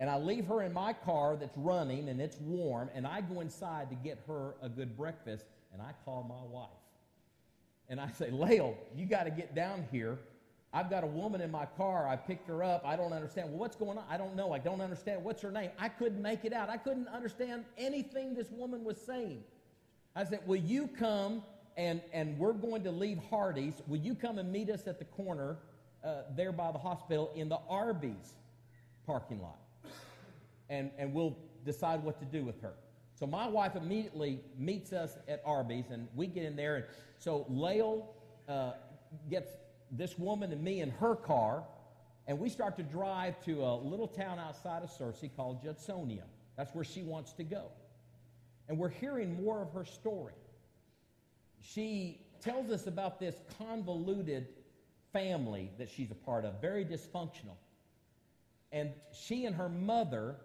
And 0.00 0.08
I 0.08 0.18
leave 0.18 0.46
her 0.46 0.62
in 0.62 0.72
my 0.72 0.92
car 0.92 1.36
that's 1.36 1.56
running 1.56 2.08
and 2.08 2.20
it's 2.20 2.36
warm 2.40 2.90
and 2.94 3.06
I 3.06 3.22
go 3.22 3.40
inside 3.40 3.90
to 3.90 3.96
get 3.96 4.22
her 4.28 4.54
a 4.62 4.68
good 4.68 4.96
breakfast 4.96 5.46
and 5.72 5.82
I 5.82 5.92
call 6.04 6.24
my 6.28 6.52
wife 6.52 6.68
and 7.88 8.00
I 8.00 8.10
say, 8.12 8.30
Lael, 8.30 8.76
you 8.94 9.06
got 9.06 9.24
to 9.24 9.30
get 9.30 9.54
down 9.54 9.86
here. 9.90 10.18
I've 10.72 10.90
got 10.90 11.02
a 11.02 11.06
woman 11.06 11.40
in 11.40 11.50
my 11.50 11.64
car. 11.64 12.06
I 12.06 12.16
picked 12.16 12.46
her 12.48 12.62
up. 12.62 12.82
I 12.84 12.94
don't 12.96 13.12
understand. 13.12 13.48
Well, 13.50 13.58
what's 13.58 13.76
going 13.76 13.96
on? 13.96 14.04
I 14.10 14.18
don't 14.18 14.36
know. 14.36 14.52
I 14.52 14.58
don't 14.58 14.82
understand. 14.82 15.24
What's 15.24 15.40
her 15.42 15.50
name? 15.50 15.70
I 15.78 15.88
couldn't 15.88 16.20
make 16.20 16.44
it 16.44 16.52
out. 16.52 16.68
I 16.68 16.76
couldn't 16.76 17.08
understand 17.08 17.64
anything 17.78 18.34
this 18.34 18.50
woman 18.50 18.84
was 18.84 18.98
saying. 19.00 19.42
I 20.14 20.24
said, 20.24 20.40
Will 20.46 20.56
you 20.56 20.88
come 20.88 21.42
and, 21.78 22.02
and 22.12 22.36
we're 22.38 22.52
going 22.52 22.82
to 22.82 22.90
leave 22.90 23.18
Hardee's. 23.30 23.80
Will 23.86 24.00
you 24.00 24.16
come 24.16 24.38
and 24.38 24.50
meet 24.50 24.68
us 24.68 24.88
at 24.88 24.98
the 24.98 25.04
corner 25.04 25.56
uh, 26.04 26.22
there 26.36 26.50
by 26.50 26.72
the 26.72 26.78
hospital 26.78 27.30
in 27.36 27.48
the 27.48 27.60
Arby's 27.70 28.34
parking 29.06 29.40
lot? 29.40 29.58
And, 30.68 30.90
and 30.98 31.14
we'll 31.14 31.36
decide 31.64 32.02
what 32.02 32.18
to 32.18 32.26
do 32.26 32.44
with 32.44 32.60
her. 32.60 32.74
So 33.18 33.26
my 33.26 33.48
wife 33.48 33.74
immediately 33.74 34.38
meets 34.56 34.92
us 34.92 35.18
at 35.26 35.42
Arby's, 35.44 35.90
and 35.90 36.06
we 36.14 36.28
get 36.28 36.44
in 36.44 36.54
there. 36.54 36.76
And 36.76 36.84
so 37.18 37.46
Lael 37.48 38.14
uh, 38.48 38.72
gets 39.28 39.50
this 39.90 40.16
woman 40.16 40.52
and 40.52 40.62
me 40.62 40.82
in 40.82 40.90
her 40.90 41.16
car, 41.16 41.64
and 42.28 42.38
we 42.38 42.48
start 42.48 42.76
to 42.76 42.84
drive 42.84 43.42
to 43.44 43.64
a 43.64 43.74
little 43.74 44.06
town 44.06 44.38
outside 44.38 44.84
of 44.84 44.90
Searcy 44.90 45.34
called 45.34 45.64
Judsonia. 45.64 46.22
That's 46.56 46.72
where 46.76 46.84
she 46.84 47.02
wants 47.02 47.32
to 47.32 47.42
go. 47.42 47.72
And 48.68 48.78
we're 48.78 48.88
hearing 48.88 49.42
more 49.42 49.62
of 49.62 49.72
her 49.72 49.84
story. 49.84 50.34
She 51.60 52.20
tells 52.40 52.70
us 52.70 52.86
about 52.86 53.18
this 53.18 53.34
convoluted 53.58 54.46
family 55.12 55.72
that 55.78 55.90
she's 55.90 56.12
a 56.12 56.14
part 56.14 56.44
of, 56.44 56.60
very 56.60 56.84
dysfunctional. 56.84 57.56
And 58.70 58.90
she 59.12 59.44
and 59.44 59.56
her 59.56 59.68
mother 59.68 60.36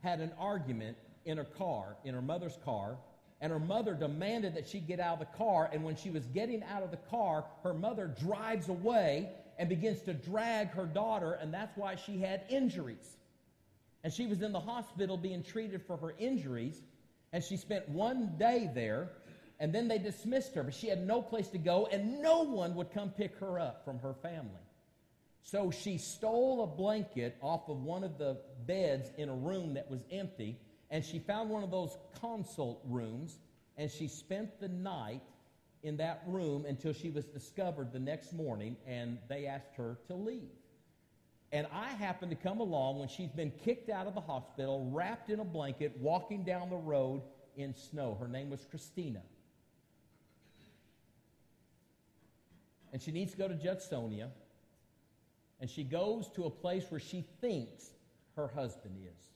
had 0.00 0.20
an 0.20 0.30
argument 0.38 0.96
in 1.24 1.36
her 1.38 1.44
car, 1.44 1.96
in 2.04 2.14
her 2.14 2.22
mother's 2.22 2.58
car, 2.64 2.96
and 3.40 3.50
her 3.50 3.58
mother 3.58 3.94
demanded 3.94 4.54
that 4.54 4.68
she 4.68 4.80
get 4.80 5.00
out 5.00 5.14
of 5.14 5.18
the 5.20 5.36
car. 5.36 5.70
And 5.72 5.82
when 5.82 5.96
she 5.96 6.10
was 6.10 6.24
getting 6.26 6.62
out 6.64 6.82
of 6.82 6.90
the 6.90 6.98
car, 6.98 7.44
her 7.62 7.72
mother 7.72 8.06
drives 8.20 8.68
away 8.68 9.30
and 9.58 9.68
begins 9.68 10.00
to 10.02 10.14
drag 10.14 10.70
her 10.70 10.86
daughter, 10.86 11.32
and 11.32 11.52
that's 11.52 11.76
why 11.76 11.96
she 11.96 12.18
had 12.18 12.42
injuries. 12.48 13.16
And 14.04 14.12
she 14.12 14.26
was 14.26 14.42
in 14.42 14.52
the 14.52 14.60
hospital 14.60 15.16
being 15.16 15.42
treated 15.42 15.82
for 15.86 15.96
her 15.98 16.14
injuries, 16.18 16.80
and 17.32 17.42
she 17.42 17.56
spent 17.56 17.88
one 17.88 18.34
day 18.38 18.70
there, 18.74 19.10
and 19.58 19.74
then 19.74 19.88
they 19.88 19.98
dismissed 19.98 20.54
her, 20.54 20.62
but 20.62 20.74
she 20.74 20.88
had 20.88 21.06
no 21.06 21.20
place 21.20 21.48
to 21.48 21.58
go, 21.58 21.86
and 21.92 22.22
no 22.22 22.42
one 22.42 22.74
would 22.74 22.92
come 22.92 23.10
pick 23.10 23.36
her 23.38 23.58
up 23.58 23.84
from 23.84 23.98
her 24.00 24.14
family. 24.14 24.50
So 25.42 25.70
she 25.70 25.98
stole 25.98 26.62
a 26.62 26.66
blanket 26.66 27.36
off 27.42 27.68
of 27.68 27.82
one 27.82 28.04
of 28.04 28.18
the 28.18 28.38
beds 28.66 29.10
in 29.16 29.28
a 29.28 29.34
room 29.34 29.74
that 29.74 29.90
was 29.90 30.04
empty 30.10 30.58
and 30.90 31.04
she 31.04 31.18
found 31.18 31.50
one 31.50 31.62
of 31.62 31.70
those 31.70 31.96
consult 32.20 32.80
rooms, 32.88 33.38
and 33.76 33.90
she 33.90 34.08
spent 34.08 34.60
the 34.60 34.68
night 34.68 35.22
in 35.82 35.96
that 35.96 36.22
room 36.26 36.66
until 36.66 36.92
she 36.92 37.10
was 37.10 37.24
discovered 37.26 37.92
the 37.92 37.98
next 37.98 38.32
morning, 38.32 38.76
and 38.86 39.18
they 39.28 39.46
asked 39.46 39.74
her 39.76 39.96
to 40.08 40.14
leave. 40.14 40.50
And 41.52 41.66
I 41.72 41.88
happened 41.90 42.30
to 42.30 42.36
come 42.36 42.60
along 42.60 42.98
when 42.98 43.08
she's 43.08 43.30
been 43.30 43.50
kicked 43.50 43.88
out 43.88 44.06
of 44.06 44.14
the 44.14 44.20
hospital, 44.20 44.88
wrapped 44.92 45.30
in 45.30 45.40
a 45.40 45.44
blanket, 45.44 45.96
walking 45.98 46.44
down 46.44 46.70
the 46.70 46.76
road 46.76 47.22
in 47.56 47.74
snow. 47.74 48.16
Her 48.20 48.28
name 48.28 48.50
was 48.50 48.64
Christina. 48.70 49.22
And 52.92 53.00
she 53.00 53.10
needs 53.10 53.32
to 53.32 53.38
go 53.38 53.48
to 53.48 53.54
Judsonia. 53.54 54.28
And 55.60 55.68
she 55.68 55.84
goes 55.84 56.28
to 56.34 56.44
a 56.44 56.50
place 56.50 56.84
where 56.88 57.00
she 57.00 57.24
thinks 57.40 57.90
her 58.36 58.48
husband 58.48 58.96
is 59.04 59.29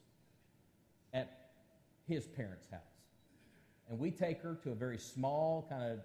his 2.07 2.27
parents' 2.27 2.67
house. 2.71 2.81
And 3.89 3.99
we 3.99 4.11
take 4.11 4.43
her 4.43 4.55
to 4.63 4.71
a 4.71 4.75
very 4.75 4.99
small, 4.99 5.67
kind 5.69 5.93
of 5.93 6.01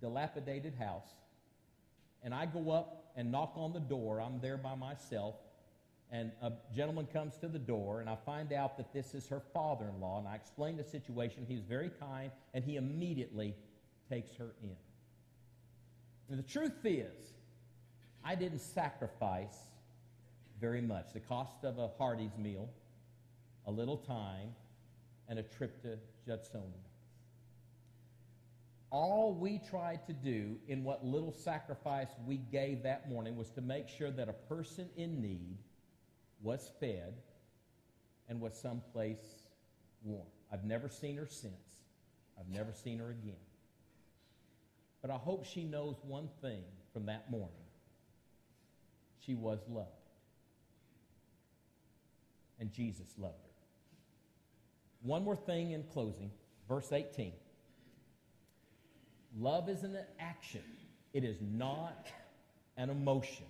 dilapidated 0.00 0.74
house. 0.74 1.08
And 2.22 2.34
I 2.34 2.46
go 2.46 2.70
up 2.70 3.12
and 3.16 3.30
knock 3.30 3.52
on 3.56 3.72
the 3.72 3.80
door. 3.80 4.20
I'm 4.20 4.40
there 4.40 4.56
by 4.56 4.74
myself. 4.74 5.36
And 6.10 6.32
a 6.42 6.52
gentleman 6.74 7.06
comes 7.06 7.36
to 7.38 7.48
the 7.48 7.58
door, 7.58 8.00
and 8.00 8.08
I 8.08 8.16
find 8.24 8.52
out 8.52 8.76
that 8.76 8.92
this 8.92 9.14
is 9.14 9.26
her 9.28 9.40
father 9.52 9.86
in 9.92 10.00
law. 10.00 10.18
And 10.18 10.28
I 10.28 10.34
explain 10.34 10.76
the 10.76 10.84
situation. 10.84 11.44
He's 11.48 11.62
very 11.62 11.90
kind, 11.98 12.30
and 12.52 12.62
he 12.62 12.76
immediately 12.76 13.54
takes 14.08 14.36
her 14.36 14.54
in. 14.62 14.76
And 16.28 16.38
the 16.38 16.48
truth 16.48 16.84
is, 16.84 17.32
I 18.24 18.34
didn't 18.34 18.60
sacrifice 18.60 19.56
very 20.60 20.80
much. 20.80 21.12
The 21.12 21.20
cost 21.20 21.64
of 21.64 21.78
a 21.78 21.88
Hardee's 21.98 22.38
meal, 22.38 22.68
a 23.66 23.70
little 23.70 23.96
time, 23.96 24.54
and 25.28 25.38
a 25.38 25.42
trip 25.42 25.82
to 25.82 25.98
Judsonia. 26.26 26.80
All 28.90 29.34
we 29.34 29.58
tried 29.58 30.06
to 30.06 30.12
do 30.12 30.56
in 30.68 30.84
what 30.84 31.04
little 31.04 31.32
sacrifice 31.32 32.10
we 32.26 32.36
gave 32.36 32.84
that 32.84 33.08
morning 33.08 33.36
was 33.36 33.50
to 33.50 33.60
make 33.60 33.88
sure 33.88 34.10
that 34.12 34.28
a 34.28 34.32
person 34.32 34.88
in 34.96 35.20
need 35.20 35.58
was 36.42 36.70
fed 36.78 37.14
and 38.28 38.40
was 38.40 38.54
someplace 38.54 39.42
warm. 40.04 40.26
I've 40.52 40.64
never 40.64 40.88
seen 40.88 41.16
her 41.16 41.26
since. 41.26 41.54
I've 42.38 42.48
never 42.48 42.72
seen 42.72 42.98
her 43.00 43.10
again. 43.10 43.34
But 45.02 45.10
I 45.10 45.16
hope 45.16 45.44
she 45.44 45.64
knows 45.64 45.96
one 46.02 46.28
thing 46.40 46.62
from 46.92 47.06
that 47.06 47.30
morning 47.30 47.64
she 49.24 49.34
was 49.34 49.58
loved. 49.68 49.88
And 52.60 52.72
Jesus 52.72 53.08
loved 53.18 53.42
her. 53.42 53.43
One 55.04 55.22
more 55.22 55.36
thing 55.36 55.72
in 55.72 55.84
closing, 55.92 56.30
verse 56.66 56.90
18. 56.90 57.32
Love 59.38 59.68
is 59.68 59.82
an 59.82 59.98
action, 60.18 60.62
it 61.12 61.24
is 61.24 61.36
not 61.42 62.08
an 62.78 62.88
emotion. 62.88 63.44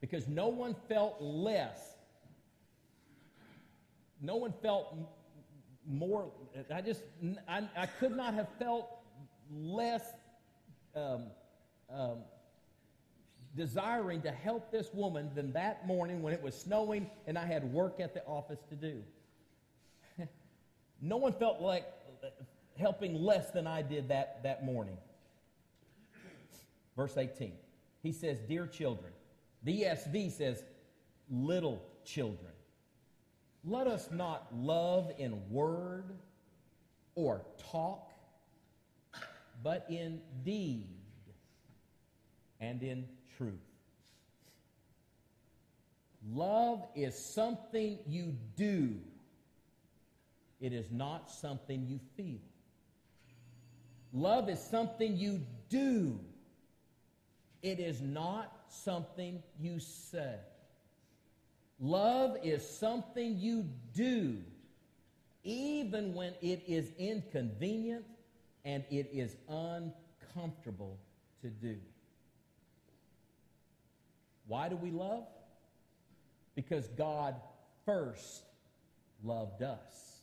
Because 0.00 0.28
no 0.28 0.46
one 0.46 0.76
felt 0.88 1.20
less, 1.20 1.80
no 4.22 4.36
one 4.36 4.54
felt 4.62 4.94
more, 5.84 6.30
I 6.72 6.80
just, 6.80 7.02
I, 7.48 7.64
I 7.76 7.86
could 7.86 8.16
not 8.16 8.34
have 8.34 8.48
felt 8.58 8.88
less 9.52 10.04
um, 10.94 11.24
um, 11.92 12.18
desiring 13.56 14.22
to 14.22 14.30
help 14.30 14.70
this 14.70 14.94
woman 14.94 15.30
than 15.34 15.52
that 15.54 15.88
morning 15.88 16.22
when 16.22 16.32
it 16.32 16.42
was 16.42 16.54
snowing 16.54 17.10
and 17.26 17.36
I 17.36 17.46
had 17.46 17.64
work 17.72 17.98
at 17.98 18.14
the 18.14 18.24
office 18.26 18.60
to 18.68 18.76
do. 18.76 19.02
No 21.00 21.16
one 21.16 21.32
felt 21.32 21.60
like 21.60 21.86
helping 22.78 23.14
less 23.14 23.50
than 23.50 23.66
I 23.66 23.82
did 23.82 24.08
that, 24.08 24.42
that 24.42 24.64
morning. 24.64 24.96
Verse 26.96 27.16
18. 27.16 27.52
He 28.02 28.12
says, 28.12 28.38
Dear 28.40 28.66
children. 28.66 29.12
The 29.62 29.82
ESV 29.82 30.32
says, 30.32 30.64
Little 31.30 31.82
children. 32.04 32.52
Let 33.64 33.88
us 33.88 34.08
not 34.12 34.46
love 34.54 35.10
in 35.18 35.50
word 35.50 36.12
or 37.16 37.42
talk, 37.72 38.12
but 39.62 39.86
in 39.88 40.20
deed 40.44 40.86
and 42.60 42.82
in 42.82 43.06
truth. 43.36 43.54
Love 46.32 46.86
is 46.94 47.16
something 47.16 47.98
you 48.06 48.34
do, 48.56 48.94
it 50.60 50.72
is 50.72 50.90
not 50.90 51.30
something 51.30 51.86
you 51.86 52.00
feel. 52.16 52.40
Love 54.12 54.48
is 54.48 54.60
something 54.60 55.16
you 55.16 55.40
do, 55.68 56.18
it 57.62 57.78
is 57.80 58.00
not 58.00 58.52
something 58.68 59.42
you 59.60 59.78
say. 59.78 60.36
Love 61.78 62.38
is 62.42 62.66
something 62.66 63.36
you 63.36 63.68
do, 63.94 64.38
even 65.44 66.14
when 66.14 66.32
it 66.40 66.62
is 66.66 66.90
inconvenient 66.98 68.04
and 68.64 68.82
it 68.90 69.10
is 69.12 69.36
uncomfortable 69.48 70.98
to 71.42 71.48
do. 71.48 71.76
Why 74.48 74.68
do 74.68 74.76
we 74.76 74.90
love? 74.90 75.24
Because 76.54 76.86
God 76.88 77.34
first 77.84 78.42
loved 79.22 79.62
us. 79.62 80.15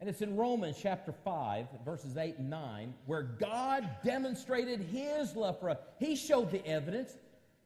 And 0.00 0.08
it's 0.08 0.22
in 0.22 0.36
Romans 0.36 0.76
chapter 0.80 1.12
5, 1.12 1.66
verses 1.84 2.16
8 2.16 2.38
and 2.38 2.50
9, 2.50 2.94
where 3.06 3.22
God 3.22 3.88
demonstrated 4.04 4.80
his 4.80 5.34
love 5.34 5.60
for 5.60 5.70
us. 5.70 5.78
He 5.98 6.16
showed 6.16 6.50
the 6.50 6.66
evidence. 6.66 7.16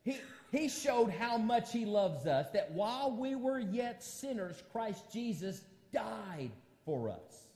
He, 0.05 0.19
he 0.53 0.69
showed 0.69 1.11
how 1.11 1.39
much 1.39 1.73
he 1.73 1.85
loves 1.85 2.27
us, 2.27 2.49
that 2.53 2.71
while 2.73 3.11
we 3.11 3.35
were 3.35 3.59
yet 3.59 4.03
sinners, 4.03 4.63
Christ 4.73 5.05
Jesus 5.13 5.63
died 5.93 6.51
for 6.85 7.11
us. 7.11 7.49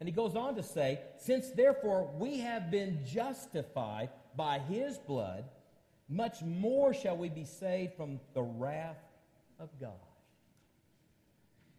And 0.00 0.08
he 0.08 0.12
goes 0.12 0.34
on 0.34 0.56
to 0.56 0.62
say, 0.62 0.98
Since 1.18 1.50
therefore 1.50 2.10
we 2.18 2.40
have 2.40 2.70
been 2.70 2.98
justified 3.06 4.08
by 4.36 4.58
his 4.58 4.98
blood, 4.98 5.44
much 6.08 6.42
more 6.42 6.92
shall 6.92 7.16
we 7.16 7.28
be 7.28 7.44
saved 7.44 7.94
from 7.94 8.18
the 8.34 8.42
wrath 8.42 8.98
of 9.60 9.68
God. 9.80 9.92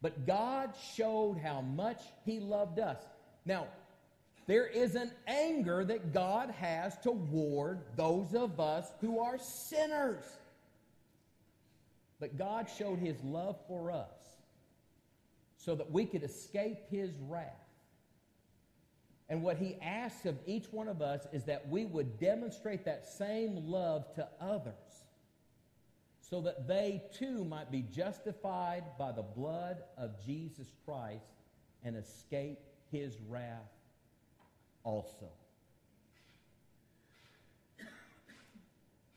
But 0.03 0.27
God 0.27 0.73
showed 0.95 1.39
how 1.41 1.61
much 1.61 2.01
He 2.25 2.41
loved 2.41 2.77
us. 2.77 3.01
Now, 3.45 3.67
there 4.47 4.67
is 4.67 4.95
an 4.95 5.11
anger 5.27 5.85
that 5.85 6.13
God 6.13 6.51
has 6.51 6.97
toward 6.97 7.79
those 7.95 8.35
of 8.35 8.59
us 8.59 8.85
who 8.99 9.19
are 9.19 9.37
sinners. 9.39 10.25
But 12.19 12.37
God 12.37 12.67
showed 12.77 12.99
His 12.99 13.15
love 13.23 13.55
for 13.69 13.91
us 13.91 14.11
so 15.57 15.73
that 15.73 15.89
we 15.89 16.05
could 16.05 16.23
escape 16.23 16.79
His 16.91 17.11
wrath. 17.29 17.47
And 19.29 19.41
what 19.41 19.57
he 19.57 19.77
asks 19.81 20.25
of 20.25 20.37
each 20.45 20.65
one 20.71 20.89
of 20.89 21.01
us 21.01 21.25
is 21.31 21.45
that 21.45 21.69
we 21.69 21.85
would 21.85 22.19
demonstrate 22.19 22.83
that 22.85 23.07
same 23.07 23.65
love 23.65 24.13
to 24.15 24.27
others 24.41 24.73
so 26.29 26.41
that 26.41 26.67
they 26.67 27.03
too 27.13 27.43
might 27.43 27.71
be 27.71 27.83
justified 27.93 28.83
by 28.97 29.11
the 29.11 29.21
blood 29.21 29.83
of 29.97 30.11
Jesus 30.25 30.67
Christ 30.85 31.25
and 31.83 31.95
escape 31.97 32.59
his 32.91 33.17
wrath 33.29 33.71
also. 34.83 35.27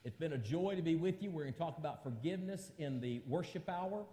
It's 0.04 0.16
been 0.16 0.32
a 0.32 0.38
joy 0.38 0.76
to 0.76 0.82
be 0.82 0.94
with 0.94 1.22
you. 1.22 1.30
We're 1.30 1.42
going 1.42 1.52
to 1.52 1.58
talk 1.58 1.78
about 1.78 2.02
forgiveness 2.02 2.70
in 2.78 3.00
the 3.00 3.22
worship 3.26 3.68
hour. 3.68 4.04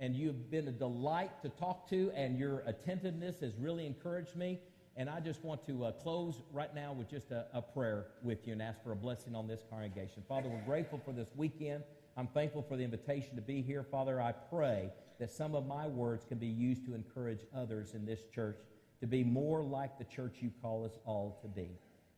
And 0.00 0.16
you've 0.16 0.50
been 0.50 0.68
a 0.68 0.72
delight 0.72 1.30
to 1.42 1.48
talk 1.50 1.88
to, 1.90 2.10
and 2.16 2.38
your 2.38 2.60
attentiveness 2.66 3.36
has 3.40 3.52
really 3.58 3.86
encouraged 3.86 4.36
me. 4.36 4.58
And 4.96 5.08
I 5.08 5.20
just 5.20 5.44
want 5.44 5.64
to 5.66 5.84
uh, 5.84 5.92
close 5.92 6.40
right 6.52 6.74
now 6.74 6.92
with 6.92 7.10
just 7.10 7.30
a, 7.30 7.46
a, 7.52 7.62
prayer 7.62 8.06
with 8.22 8.46
you 8.46 8.52
and 8.54 8.62
ask 8.62 8.82
for 8.82 8.92
a 8.92 8.96
blessing 8.96 9.34
on 9.34 9.46
this 9.46 9.62
congregation. 9.68 10.22
Father, 10.28 10.48
we're 10.48 10.64
grateful 10.64 11.00
for 11.04 11.12
this 11.12 11.28
weekend. 11.36 11.84
I'm 12.16 12.28
thankful 12.28 12.62
for 12.62 12.76
the 12.76 12.84
invitation 12.84 13.34
to 13.36 13.42
be 13.42 13.60
here. 13.60 13.82
Father, 13.82 14.20
I 14.20 14.32
pray 14.32 14.90
that 15.18 15.30
some 15.30 15.54
of 15.54 15.66
my 15.66 15.86
words 15.86 16.24
can 16.24 16.38
be 16.38 16.46
used 16.46 16.84
to 16.86 16.94
encourage 16.94 17.40
others 17.54 17.94
in 17.94 18.06
this 18.06 18.20
church 18.32 18.58
to 19.00 19.06
be 19.06 19.24
more 19.24 19.62
like 19.62 19.98
the 19.98 20.04
church 20.04 20.36
you 20.40 20.52
call 20.62 20.84
us 20.84 20.98
all 21.04 21.38
to 21.42 21.48
be. 21.48 21.70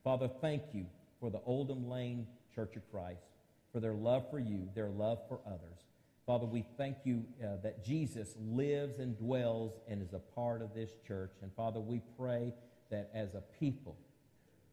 Father, 0.04 0.28
thank 0.40 0.62
you 0.72 0.86
for 1.18 1.30
the 1.30 1.40
Oldham 1.46 1.88
Lane 1.88 2.26
Church 2.54 2.76
of 2.76 2.90
Christ, 2.90 3.24
for 3.72 3.80
their 3.80 3.94
love 3.94 4.30
for 4.30 4.38
you, 4.38 4.68
their 4.74 4.90
love 4.90 5.18
for 5.28 5.40
others. 5.46 5.80
Father, 6.26 6.44
we 6.44 6.64
thank 6.76 6.98
you 7.04 7.24
uh, 7.42 7.56
that 7.62 7.84
Jesus 7.84 8.34
lives 8.40 8.98
and 8.98 9.16
dwells 9.16 9.78
and 9.88 10.02
is 10.02 10.12
a 10.12 10.18
part 10.18 10.60
of 10.60 10.74
this 10.74 10.90
church. 11.06 11.32
And 11.40 11.52
Father, 11.54 11.80
we 11.80 12.02
pray 12.18 12.52
that 12.90 13.10
as 13.14 13.34
a 13.34 13.42
people, 13.58 13.96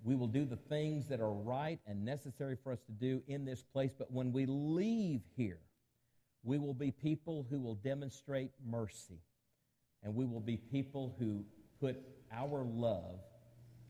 we 0.04 0.16
will 0.16 0.28
do 0.28 0.46
the 0.46 0.58
things 0.58 1.08
that 1.08 1.22
are 1.22 1.32
right 1.32 1.80
and 1.88 2.04
necessary 2.04 2.58
for 2.62 2.72
us 2.72 2.82
to 2.82 2.92
do 2.92 3.22
in 3.28 3.46
this 3.46 3.64
place. 3.64 3.92
But 3.98 4.12
when 4.12 4.34
we 4.34 4.46
leave 4.46 5.22
here, 5.36 5.60
we 6.44 6.58
will 6.58 6.74
be 6.74 6.92
people 6.92 7.46
who 7.50 7.60
will 7.60 7.76
demonstrate 7.76 8.52
mercy. 8.66 9.22
And 10.04 10.14
we 10.14 10.26
will 10.26 10.42
be 10.42 10.58
people 10.58 11.16
who 11.18 11.46
put 11.80 11.98
our 12.34 12.66
love 12.66 13.20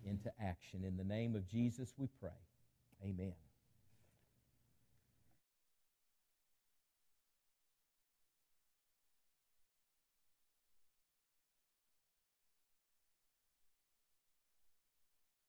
into 0.05 0.31
action. 0.39 0.83
In 0.83 0.97
the 0.97 1.03
name 1.03 1.35
of 1.35 1.47
Jesus, 1.47 1.93
we 1.97 2.07
pray. 2.19 2.29
Amen. 3.03 3.33